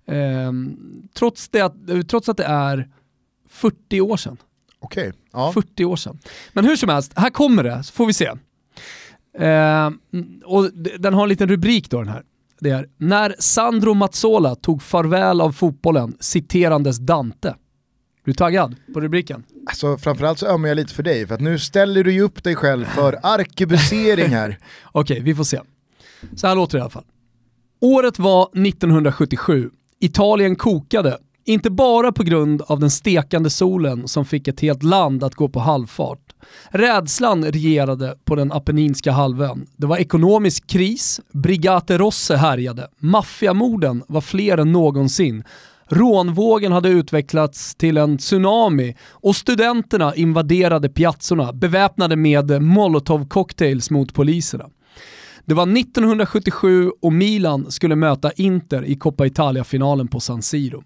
[0.08, 0.78] Ehm,
[1.14, 1.76] trots, det att,
[2.08, 2.89] trots att det är
[3.50, 4.38] 40 år sedan.
[4.80, 5.52] Okej, ja.
[5.54, 6.20] 40 år sedan.
[6.54, 8.32] Men hur som helst, här kommer det, så får vi se.
[9.38, 10.00] Ehm,
[10.46, 12.24] och den har en liten rubrik då den här.
[12.64, 17.47] Det är “När Sandro Mazzola tog farväl av fotbollen citerandes Dante”.
[17.47, 17.55] Är
[18.24, 19.43] du taggad på rubriken?
[19.68, 22.43] Alltså, framförallt så ömmar jag lite för dig, för att nu ställer du ju upp
[22.43, 24.57] dig själv för arkebusering här.
[24.91, 25.59] Okej, vi får se.
[26.36, 27.05] Så här låter det i alla fall.
[27.82, 29.70] Året var 1977.
[29.99, 31.18] Italien kokade.
[31.45, 35.49] Inte bara på grund av den stekande solen som fick ett helt land att gå
[35.49, 36.33] på halvfart.
[36.70, 39.68] Rädslan regerade på den Apenninska halvön.
[39.78, 45.44] Det var ekonomisk kris, Brigate Rosse härjade, maffiamorden var fler än någonsin,
[45.88, 54.66] rånvågen hade utvecklats till en tsunami och studenterna invaderade piazzorna beväpnade med molotovcocktails mot poliserna.
[55.46, 60.84] Det var 1977 och Milan skulle möta Inter i Coppa Italia-finalen på San Siro.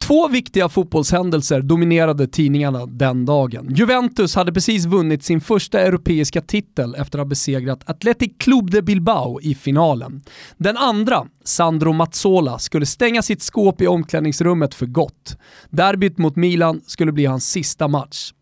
[0.00, 3.74] Två viktiga fotbollshändelser dominerade tidningarna den dagen.
[3.74, 8.82] Juventus hade precis vunnit sin första europeiska titel efter att ha besegrat Athletic Club de
[8.82, 10.22] Bilbao i finalen.
[10.56, 15.36] Den andra, Sandro Mazzola, skulle stänga sitt skåp i omklädningsrummet för gott.
[15.70, 18.32] Derbyt mot Milan skulle bli hans sista match.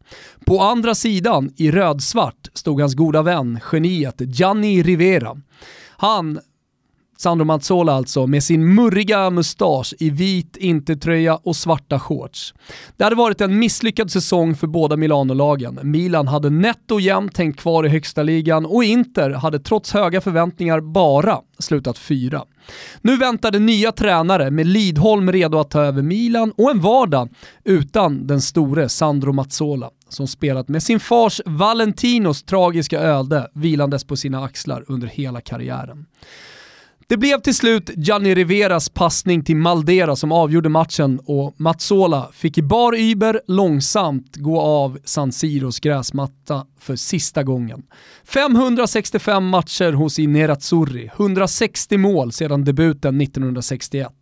[0.44, 5.36] På andra sidan, i rödsvart, stod hans goda vän, geniet Gianni Rivera.
[5.96, 6.38] Han
[7.16, 12.54] Sandro Mazzola alltså, med sin murriga mustasch i vit intertröja och svarta shorts.
[12.96, 15.78] Det hade varit en misslyckad säsong för båda Milanolagen.
[15.82, 20.20] Milan hade nätt och jämnt hängt kvar i högsta ligan och Inter hade trots höga
[20.20, 22.42] förväntningar bara slutat fyra.
[23.00, 27.28] Nu väntade nya tränare med Lidholm redo att ta över Milan och en vardag
[27.64, 34.16] utan den store Sandro Mazzola som spelat med sin fars Valentinos tragiska öde vilandes på
[34.16, 36.06] sina axlar under hela karriären.
[37.08, 42.58] Det blev till slut Gianni Riveras passning till Maldera som avgjorde matchen och Mazzola fick
[42.58, 47.82] i bar Uber långsamt gå av San Siros gräsmatta för sista gången.
[48.24, 54.12] 565 matcher hos Inerazzurri, 160 mål sedan debuten 1961.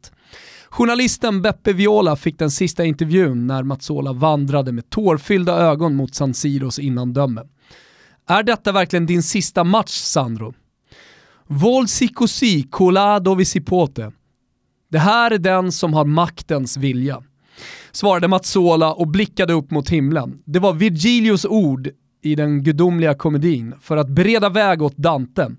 [0.69, 6.35] Journalisten Beppe Viola fick den sista intervjun när Mazzola vandrade med tårfyllda ögon mot San
[6.35, 7.43] Siros innandöme.
[8.29, 10.55] Är detta verkligen din sista match, Sandro?
[11.47, 14.13] Volsi così, colado vi si pote.
[14.91, 17.23] Det här är den som har maktens vilja.
[17.93, 20.39] Svarade Mazzola och blickade upp mot himlen.
[20.45, 21.89] Det var Virgilius ord
[22.23, 25.51] i den gudomliga komedin för att bereda väg åt Dante.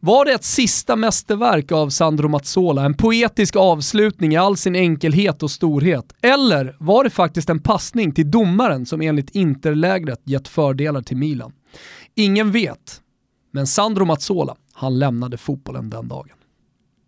[0.00, 5.42] Var det ett sista mästerverk av Sandro Mazzola, en poetisk avslutning i all sin enkelhet
[5.42, 6.12] och storhet?
[6.22, 11.52] Eller var det faktiskt en passning till domaren som enligt Interlägret gett fördelar till Milan?
[12.14, 13.00] Ingen vet,
[13.52, 16.36] men Sandro Mazzola, han lämnade fotbollen den dagen.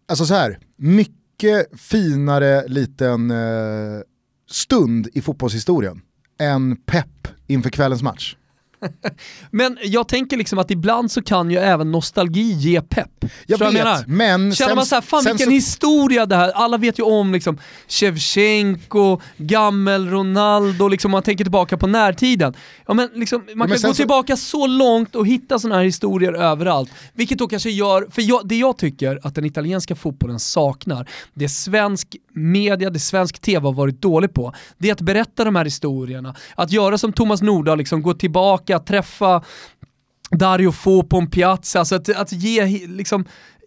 [0.09, 4.01] Alltså så här, mycket finare liten eh,
[4.51, 6.01] stund i fotbollshistorien
[6.39, 8.37] än pepp inför kvällens match.
[9.51, 13.11] Men jag tänker liksom att ibland så kan ju även nostalgi ge pepp.
[13.47, 14.55] Jag vet, jag men menar?
[14.55, 17.59] Känner sen- man såhär, fan vilken så- historia det här, alla vet ju om liksom
[17.89, 22.55] Shevchenko, gammel Ronaldo, liksom man tänker tillbaka på närtiden.
[22.87, 25.85] Ja, men liksom, man men kan gå så- tillbaka så långt och hitta sådana här
[25.85, 26.91] historier överallt.
[27.12, 31.49] Vilket då kanske gör, för jag, det jag tycker att den italienska fotbollen saknar, det
[31.49, 35.64] svensk media, det svensk tv har varit dålig på, det är att berätta de här
[35.64, 36.35] historierna.
[36.55, 39.43] Att göra som Thomas Nordahl, liksom, gå tillbaka, träffa
[40.31, 43.25] Dario Fo på en piazza, alltså att, att ge liksom,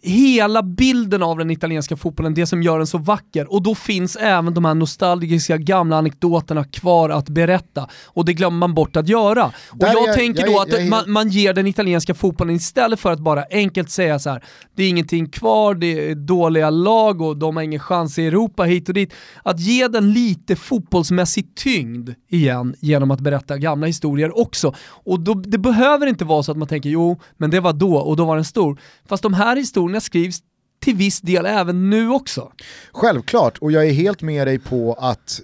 [0.08, 3.54] hela bilden av den italienska fotbollen, det som gör den så vacker.
[3.54, 7.88] Och då finns även de här nostalgiska gamla anekdoterna kvar att berätta.
[8.06, 9.46] Och det glömmer man bort att göra.
[9.46, 13.00] Och jag, jag- tänker jag då att jag man, man ger den italienska fotbollen istället
[13.00, 14.44] för att bara enkelt säga så här:
[14.76, 18.64] det är ingenting kvar, det är dåliga lag och de har ingen chans i Europa
[18.64, 19.14] hit och dit.
[19.44, 24.76] Att ge den lite fotbollsmässig tyngd igen genom att berätta gamla historier också.
[24.90, 27.96] Och då, det behöver inte vara så att man tänker jo, men det var då
[27.98, 28.80] och då var den stor.
[29.10, 30.40] Fast de här historierna skrivs
[30.80, 32.52] till viss del även nu också.
[32.92, 35.42] Självklart, och jag är helt med dig på att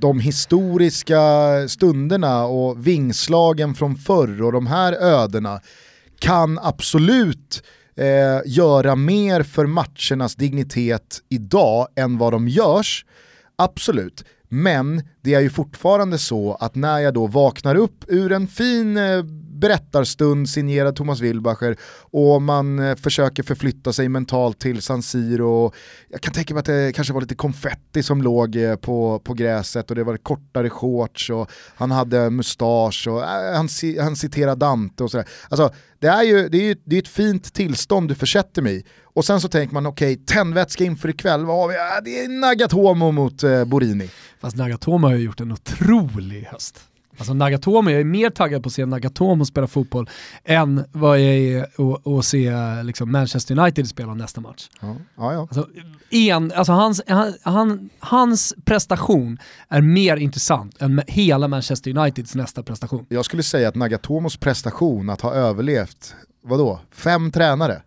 [0.00, 1.18] de historiska
[1.68, 5.60] stunderna och vingslagen från förr och de här ödena
[6.18, 7.62] kan absolut
[7.96, 13.04] eh, göra mer för matchernas dignitet idag än vad de görs.
[13.56, 14.24] Absolut.
[14.48, 18.96] Men det är ju fortfarande så att när jag då vaknar upp ur en fin
[18.96, 19.24] eh,
[19.56, 25.72] berättarstund signerad Thomas Wilbacher och man eh, försöker förflytta sig mentalt till San Siro.
[26.08, 29.34] Jag kan tänka mig att det kanske var lite konfetti som låg eh, på, på
[29.34, 33.68] gräset och det var kortare shorts och han hade mustasch och eh, han,
[34.00, 35.26] han citerar Dante och sådär.
[35.48, 38.76] Alltså, det är ju det är, ju- det är ett fint tillstånd du försätter mig
[38.76, 38.84] i.
[39.02, 41.74] Och sen så tänker man okej, tändvätska inför ikväll, vad har vi?
[41.74, 44.10] Ja, det är Nagatomo mot eh, Borini.
[44.40, 46.80] Fast Nagatomo har ju gjort en otrolig höst.
[47.18, 50.10] Alltså Nagatomo, jag är mer taggad på att se Nagatomo spela fotboll
[50.44, 51.62] än vad jag är
[52.18, 52.52] att- se
[52.82, 54.68] liksom, Manchester United spela nästa match.
[54.80, 55.40] Ja, ja, ja.
[55.40, 55.68] Alltså,
[56.10, 59.38] en, alltså hans, han, han, hans prestation
[59.68, 63.06] är mer intressant än hela Manchester Uniteds nästa prestation.
[63.08, 67.82] Jag skulle säga att Nagatomos prestation att ha överlevt, vadå, fem tränare?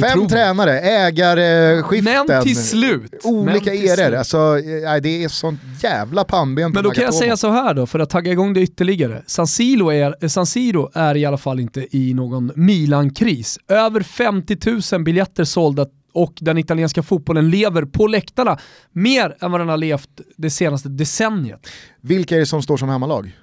[0.00, 0.30] Fem otroligt.
[0.30, 3.14] tränare, ägarskiften, Men till slut.
[3.24, 4.14] olika eror.
[4.16, 7.86] Alltså, eh, det är sånt jävla pannben Men då kan jag säga så här då,
[7.86, 9.22] för att tagga igång det ytterligare.
[9.26, 13.58] San Siro är, San Siro är i alla fall inte i någon Milan-kris.
[13.68, 14.56] Över 50
[14.92, 18.58] 000 biljetter sålda och den italienska fotbollen lever på läktarna
[18.92, 21.66] mer än vad den har levt det senaste decenniet.
[22.00, 23.36] Vilka är det som står som hemmalag?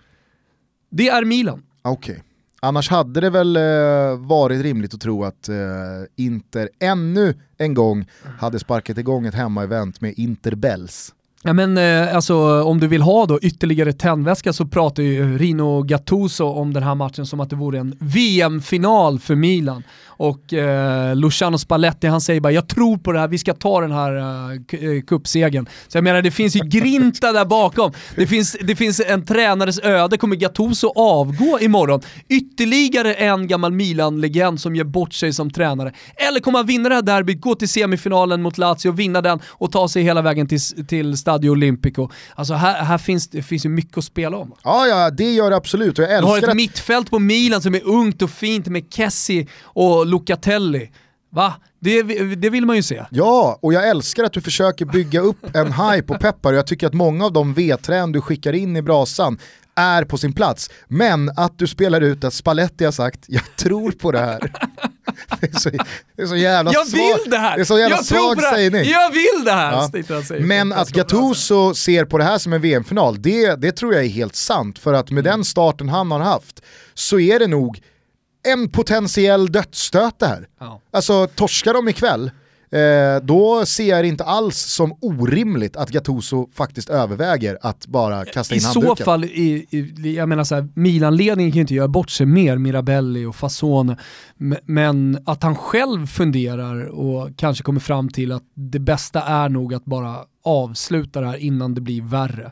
[0.92, 1.64] Det är Milan.
[1.82, 2.24] Ah, Okej.
[2.62, 5.56] Annars hade det väl eh, varit rimligt att tro att eh,
[6.16, 8.06] Inter ännu en gång
[8.40, 11.14] hade sparkat igång ett hemmaevent med Interbells.
[11.44, 15.82] Ja men eh, alltså om du vill ha då ytterligare tändväska så pratar ju Rino
[15.84, 19.84] Gattuso om den här matchen som att det vore en VM-final för Milan.
[20.20, 23.82] Och eh, Luciano Spalletti han säger bara “jag tror på det här, vi ska ta
[23.82, 25.66] den här eh, uh, cupsegern”.
[25.66, 27.92] Eh, så jag menar det finns ju grinta där bakom.
[28.16, 32.02] Det finns, det finns en tränares öde, kommer Gattuso avgå imorgon?
[32.30, 35.94] Ytterligare en gammal Milan-legend som ger bort sig som tränare.
[36.30, 39.72] Eller kommer han vinna det här derbyt, gå till semifinalen mot Lazio, vinna den och
[39.72, 42.10] ta sig hela vägen till, till Stadio Olimpico.
[42.36, 44.54] Alltså här, här finns det finns ju mycket att spela om.
[44.64, 46.00] Ja, ja, det gör det absolut.
[46.00, 46.56] Och jag Du har älskar ett att...
[46.56, 50.92] mittfält på Milan som är ungt och fint med Kessie och Locatelli.
[51.32, 51.54] Va?
[51.80, 52.04] Det,
[52.36, 53.06] det vill man ju se.
[53.12, 56.88] Ja, och jag älskar att du försöker bygga upp en hype och peppar jag tycker
[56.88, 59.40] att många av de vedträn du skickar in i brasan
[59.76, 60.70] är på sin plats.
[60.88, 64.54] Men att du spelar ut att Spalletti har sagt jag tror på det här.
[65.42, 65.70] Det är så,
[66.16, 67.56] det är så jävla Jag svag, vill det här!
[67.56, 68.56] Det är så jävla jag tror svag här!
[68.56, 68.84] sägning.
[68.92, 69.72] Jag vill det här!
[69.72, 70.24] Ja.
[70.40, 70.90] Men att.
[70.90, 74.80] Gattuso ser på det här som en VM-final, det, det tror jag är helt sant.
[74.80, 75.32] För att med Mm.
[75.38, 76.62] den starten han har haft
[76.94, 77.82] så är det nog
[78.48, 80.48] en potentiell dödsstöt det här.
[80.60, 80.82] Ja.
[80.94, 82.32] Alltså torskar de ikväll,
[82.72, 88.26] eh, då ser jag det inte alls som orimligt att Gattuso faktiskt överväger att bara
[88.26, 89.06] kasta I in så handduken.
[89.06, 92.58] fall, i, i, jag menar så här, Milan-ledningen kan ju inte göra bort sig mer,
[92.58, 93.98] Mirabelli och Fasone,
[94.66, 99.74] men att han själv funderar och kanske kommer fram till att det bästa är nog
[99.74, 102.52] att bara avsluta det här innan det blir värre.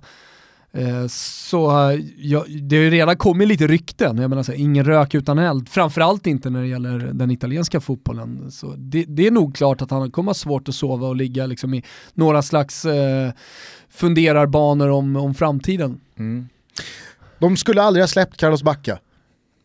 [0.73, 4.59] Eh, Så eh, ja, det har ju redan kommit lite rykten, jag menar så här,
[4.59, 8.51] ingen rök utan eld, framförallt inte när det gäller den italienska fotbollen.
[8.51, 11.45] Så det, det är nog klart att han kommer ha svårt att sova och ligga
[11.45, 13.31] liksom i några slags eh,
[13.89, 15.99] funderarbanor om, om framtiden.
[17.39, 18.99] De skulle aldrig ha släppt Carlos Bacca.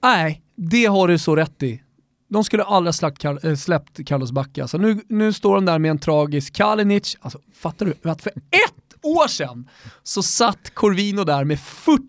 [0.02, 1.82] Nej, det har du så rätt i.
[2.28, 4.68] De skulle aldrig ha släppt, äh, släppt Carlos Bacca.
[4.68, 7.16] Så nu, nu står de där med en tragisk Kalinic.
[7.20, 8.10] Alltså, fattar du?
[8.10, 9.68] Att för ett år sedan
[10.02, 12.02] så satt Corvino där med 40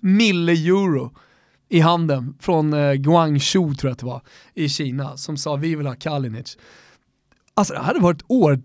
[0.00, 1.14] mille euro
[1.68, 4.22] i handen från eh, Guangzhou tror jag att det var,
[4.54, 6.58] i Kina, som sa vi vill ha Kalinic.
[7.54, 8.62] Alltså det hade varit år,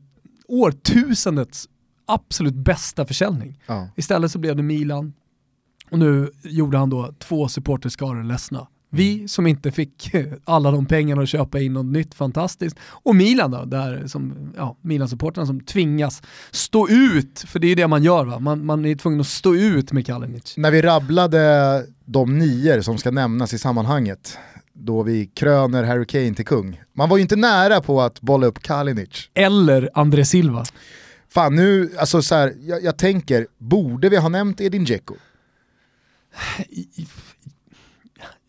[0.48, 1.70] årtusendets
[2.06, 3.60] absolut bästa försäljning.
[3.66, 3.90] Ja.
[3.96, 5.14] Istället så blev det Milan
[5.92, 8.68] och nu gjorde han då två supporterskaror ledsna.
[8.90, 10.12] Vi som inte fick
[10.46, 12.78] alla de pengarna att köpa in något nytt fantastiskt.
[12.84, 16.22] Och Milan då, där som, ja, Milan-supportrarna som tvingas
[16.52, 19.28] stå ut, för det är ju det man gör va, man, man är tvungen att
[19.28, 20.54] stå ut med Kalinic.
[20.58, 24.38] När vi rabblade de nior som ska nämnas i sammanhanget,
[24.74, 26.82] då vi kröner Harry Kane till kung.
[26.94, 29.30] Man var ju inte nära på att bolla upp Kalinic.
[29.34, 30.66] Eller André Silva.
[31.30, 35.16] Fan nu, alltså så här, jag, jag tänker, borde vi ha nämnt Edin Dzeko?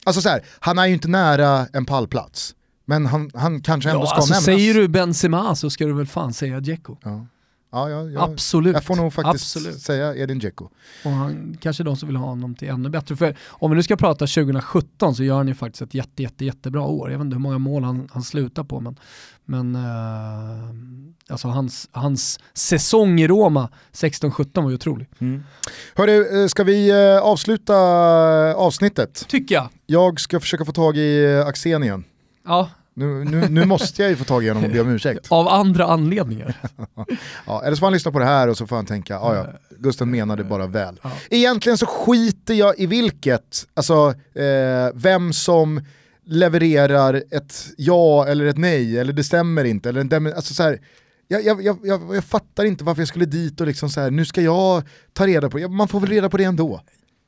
[0.08, 2.54] Alltså så här, han är ju inte nära en pallplats.
[2.84, 4.44] Men han, han kanske ändå Ja, ska alltså nämnas.
[4.44, 6.96] säger du Benzema så ska du väl fan säga Dzeko.
[7.04, 7.26] Ja.
[7.70, 8.24] Ja, ja, ja.
[8.24, 8.74] Absolut.
[8.74, 9.80] Jag får nog faktiskt Absolut.
[9.80, 10.68] säga Edin Dzeko.
[11.04, 13.16] Och han, kanske de som vill ha honom till ännu bättre.
[13.16, 16.44] För om vi nu ska prata 2017 så gör han ju faktiskt ett jätte, jätte,
[16.44, 17.10] jättebra år.
[17.10, 18.98] Jag vet inte hur många mål han, han slutar på men,
[19.44, 25.08] men eh, alltså hans, hans säsong i Roma 16-17 var ju otrolig.
[25.94, 27.74] Hörru, eh, ska vi eh, avsluta
[28.54, 29.24] avsnittet?
[29.28, 29.68] Tycker jag.
[29.86, 32.04] Jag ska försöka få tag i eh, Axén igen.
[32.44, 35.26] Ja, Nu, nu, nu måste jag ju få tag i honom och be om ursäkt.
[35.28, 36.54] av andra anledningar.
[37.46, 39.34] Ja, eller så får han lyssna på det här och så får han tänka, ja
[39.34, 39.46] ja,
[39.78, 41.00] Gusten menade bara väl.
[41.02, 41.10] Ja.
[41.30, 45.84] Egentligen så skiter jag i vilket, alltså eh, vem som
[46.24, 50.80] levererar ett ja eller ett nej, eller det stämmer inte, eller en alltså så här,
[51.28, 54.10] jag, jag, jag, jag, jag fattar inte varför jag skulle dit och liksom så här,
[54.10, 54.82] nu ska jag
[55.12, 56.80] ta reda på det, man får väl reda på det ändå.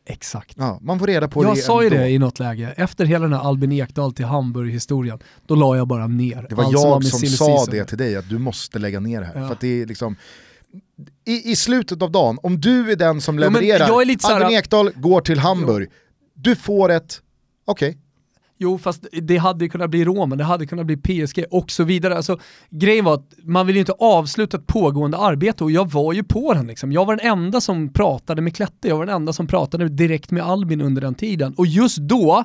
[0.06, 0.54] Exakt.
[0.58, 3.22] Ja, man får reda på Jag det sa ju det i något läge, efter hela
[3.22, 6.46] den här Albin Ekdal till Hamburg-historien, då la jag bara ner.
[6.48, 9.40] Det var jag som sa det till dig, att du måste lägga ner det här.
[9.40, 9.48] Ja.
[9.48, 10.16] För det är liksom,
[11.26, 14.58] i, I slutet av dagen, om du är den som Jo, levererar, jag här- Albin
[14.58, 15.90] Ekdal går till Hamburg,
[16.34, 17.20] du får ett,
[17.64, 17.98] okej,
[18.62, 21.84] Jo, fast det hade ju kunnat bli Roma, det hade kunnat bli PSG och så
[21.84, 22.16] vidare.
[22.16, 22.38] Alltså,
[22.70, 26.24] grejen var att man vill ju inte avsluta ett pågående arbete och jag var ju
[26.24, 26.66] på den.
[26.66, 26.92] Liksom.
[26.92, 30.30] Jag var den enda som pratade med Klette, jag var den enda som pratade direkt
[30.30, 31.54] med Albin under den tiden.
[31.56, 32.44] Och just då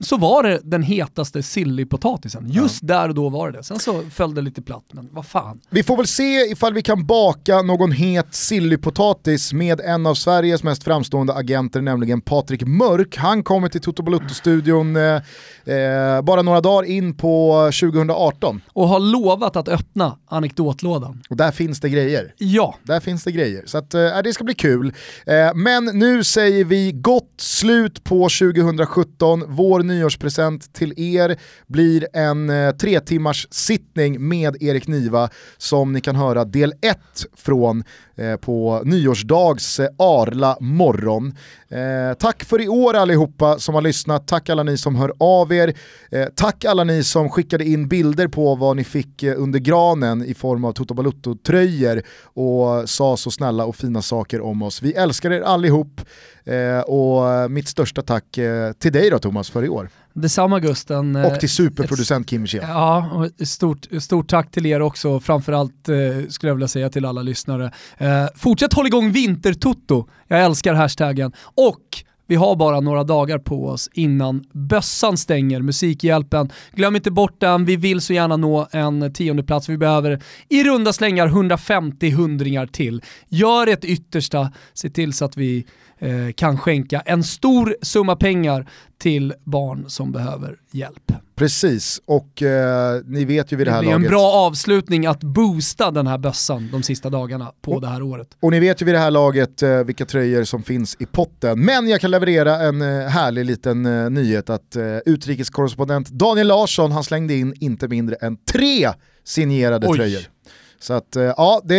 [0.00, 2.48] så var det den hetaste sillypotatisen.
[2.48, 3.64] Just där och då var det det.
[3.64, 5.60] Sen så föll det lite platt, men vad fan.
[5.70, 10.62] Vi får väl se ifall vi kan baka någon het sillypotatis med en av Sveriges
[10.62, 13.16] mest framstående agenter, nämligen Patrik Mörk.
[13.16, 15.02] Han kommer till Toto Balutto-studion eh,
[15.74, 18.60] eh, bara några dagar in på 2018.
[18.72, 21.22] Och har lovat att öppna anekdotlådan.
[21.30, 22.34] Och där finns det grejer.
[22.38, 23.62] Ja, Där finns det grejer.
[23.66, 24.94] Så att, eh, det ska bli kul.
[25.26, 29.44] Eh, men nu säger vi gott slut på 2017.
[29.48, 31.36] Vår nyårspresent till er
[31.66, 35.28] blir en eh, tre timmars sittning med Erik Niva
[35.58, 36.98] som ni kan höra del 1
[37.36, 37.84] från
[38.20, 41.34] Eh, på nyårsdags eh, arla morgon.
[41.68, 45.52] Eh, tack för i år allihopa som har lyssnat, tack alla ni som hör av
[45.52, 45.74] er,
[46.34, 50.64] tack alla ni som skickade in bilder på vad ni fick under granen i form
[50.64, 54.82] av Toto Balutto-tröjor och sa så snälla och fina saker om oss.
[54.82, 56.00] Vi älskar er allihop
[56.86, 58.38] och mitt största tack
[58.78, 59.88] till dig då Thomas för i år.
[60.20, 61.16] Detsamma Gusten.
[61.16, 62.64] Och till superproducent Kim Wirsén.
[62.68, 65.96] Ja, och stort, stort tack till er också, framförallt eh,
[66.28, 67.72] skulle jag vilja säga till alla lyssnare.
[67.98, 71.32] Eh, fortsätt hålla igång Vintertutto, jag älskar hashtaggen.
[71.42, 76.52] Och vi har bara några dagar på oss innan bössan stänger, Musikhjälpen.
[76.72, 79.68] Glöm inte bort den, vi vill så gärna nå en tionde plats.
[79.68, 83.02] Vi behöver i runda slängar 150 hundringar till.
[83.28, 85.64] Gör ett yttersta, se till så att vi eh,
[86.36, 91.12] kan skänka en stor summa pengar till barn som behöver hjälp.
[91.36, 94.10] Precis, och eh, ni vet ju vid det, Det här blir en laget.
[94.10, 98.28] bra avslutning att boosta den här bössan de sista dagarna på det här året.
[98.40, 101.60] Och ni vet ju vid det här laget eh, vilka tröjor som finns i potten.
[101.64, 106.92] Men jag kan leverera en eh, härlig liten eh, nyhet att eh, utrikeskorrespondent Daniel Larsson,
[106.92, 108.88] han slängde in inte mindre än tre
[109.24, 109.96] signerade Oj.
[109.98, 110.22] tröjor.
[110.82, 111.74] Så att eh, ja, det,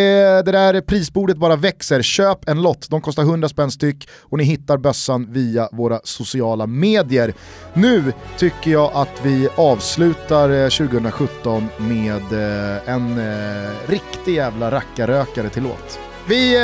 [0.45, 2.01] det där prisbordet bara växer.
[2.01, 6.67] Köp en lott, de kostar 100 spänn styck och ni hittar bössan via våra sociala
[6.67, 7.33] medier.
[7.73, 15.49] Nu tycker jag att vi avslutar eh, 2017 med eh, en eh, riktig jävla rackarrökare
[15.49, 15.99] till låt.
[16.27, 16.55] Vi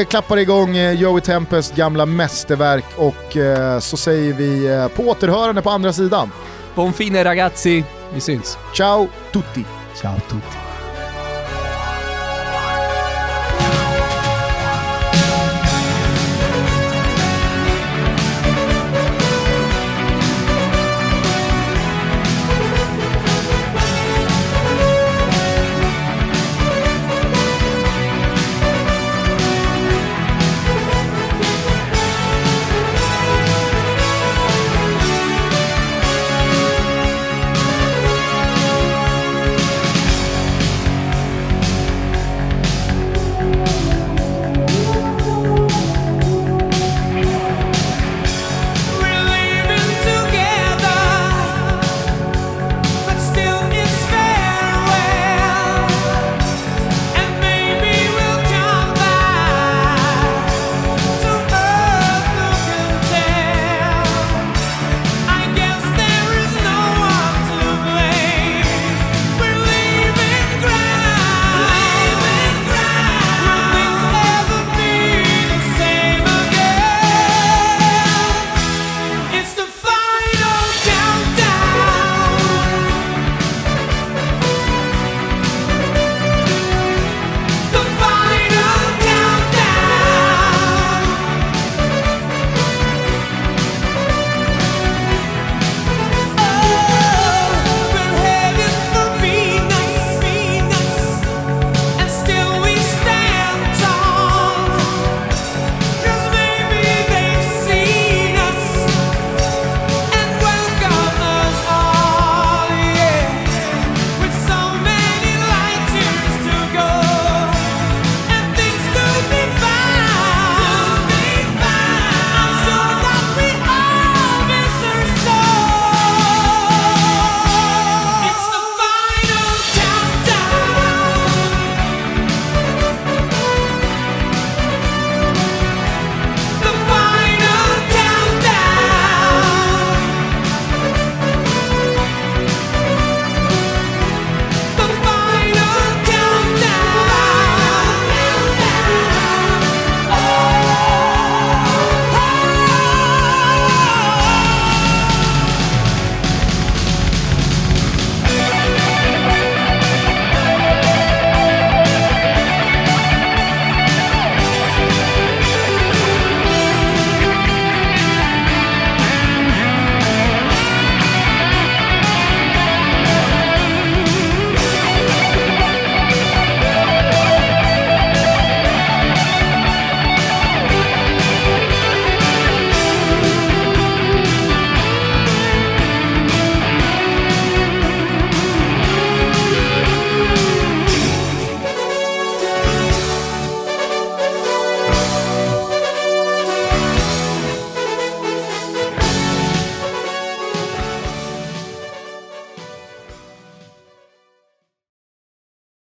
[0.00, 5.02] eh, klappar igång eh, Joey Tempest gamla mästerverk och eh, så säger vi eh, på
[5.02, 6.30] återhörande på andra sidan.
[6.74, 8.58] Buon fine ragazzi, vi syns.
[8.74, 9.64] Ciao tutti!
[10.00, 10.63] Ciao tutti.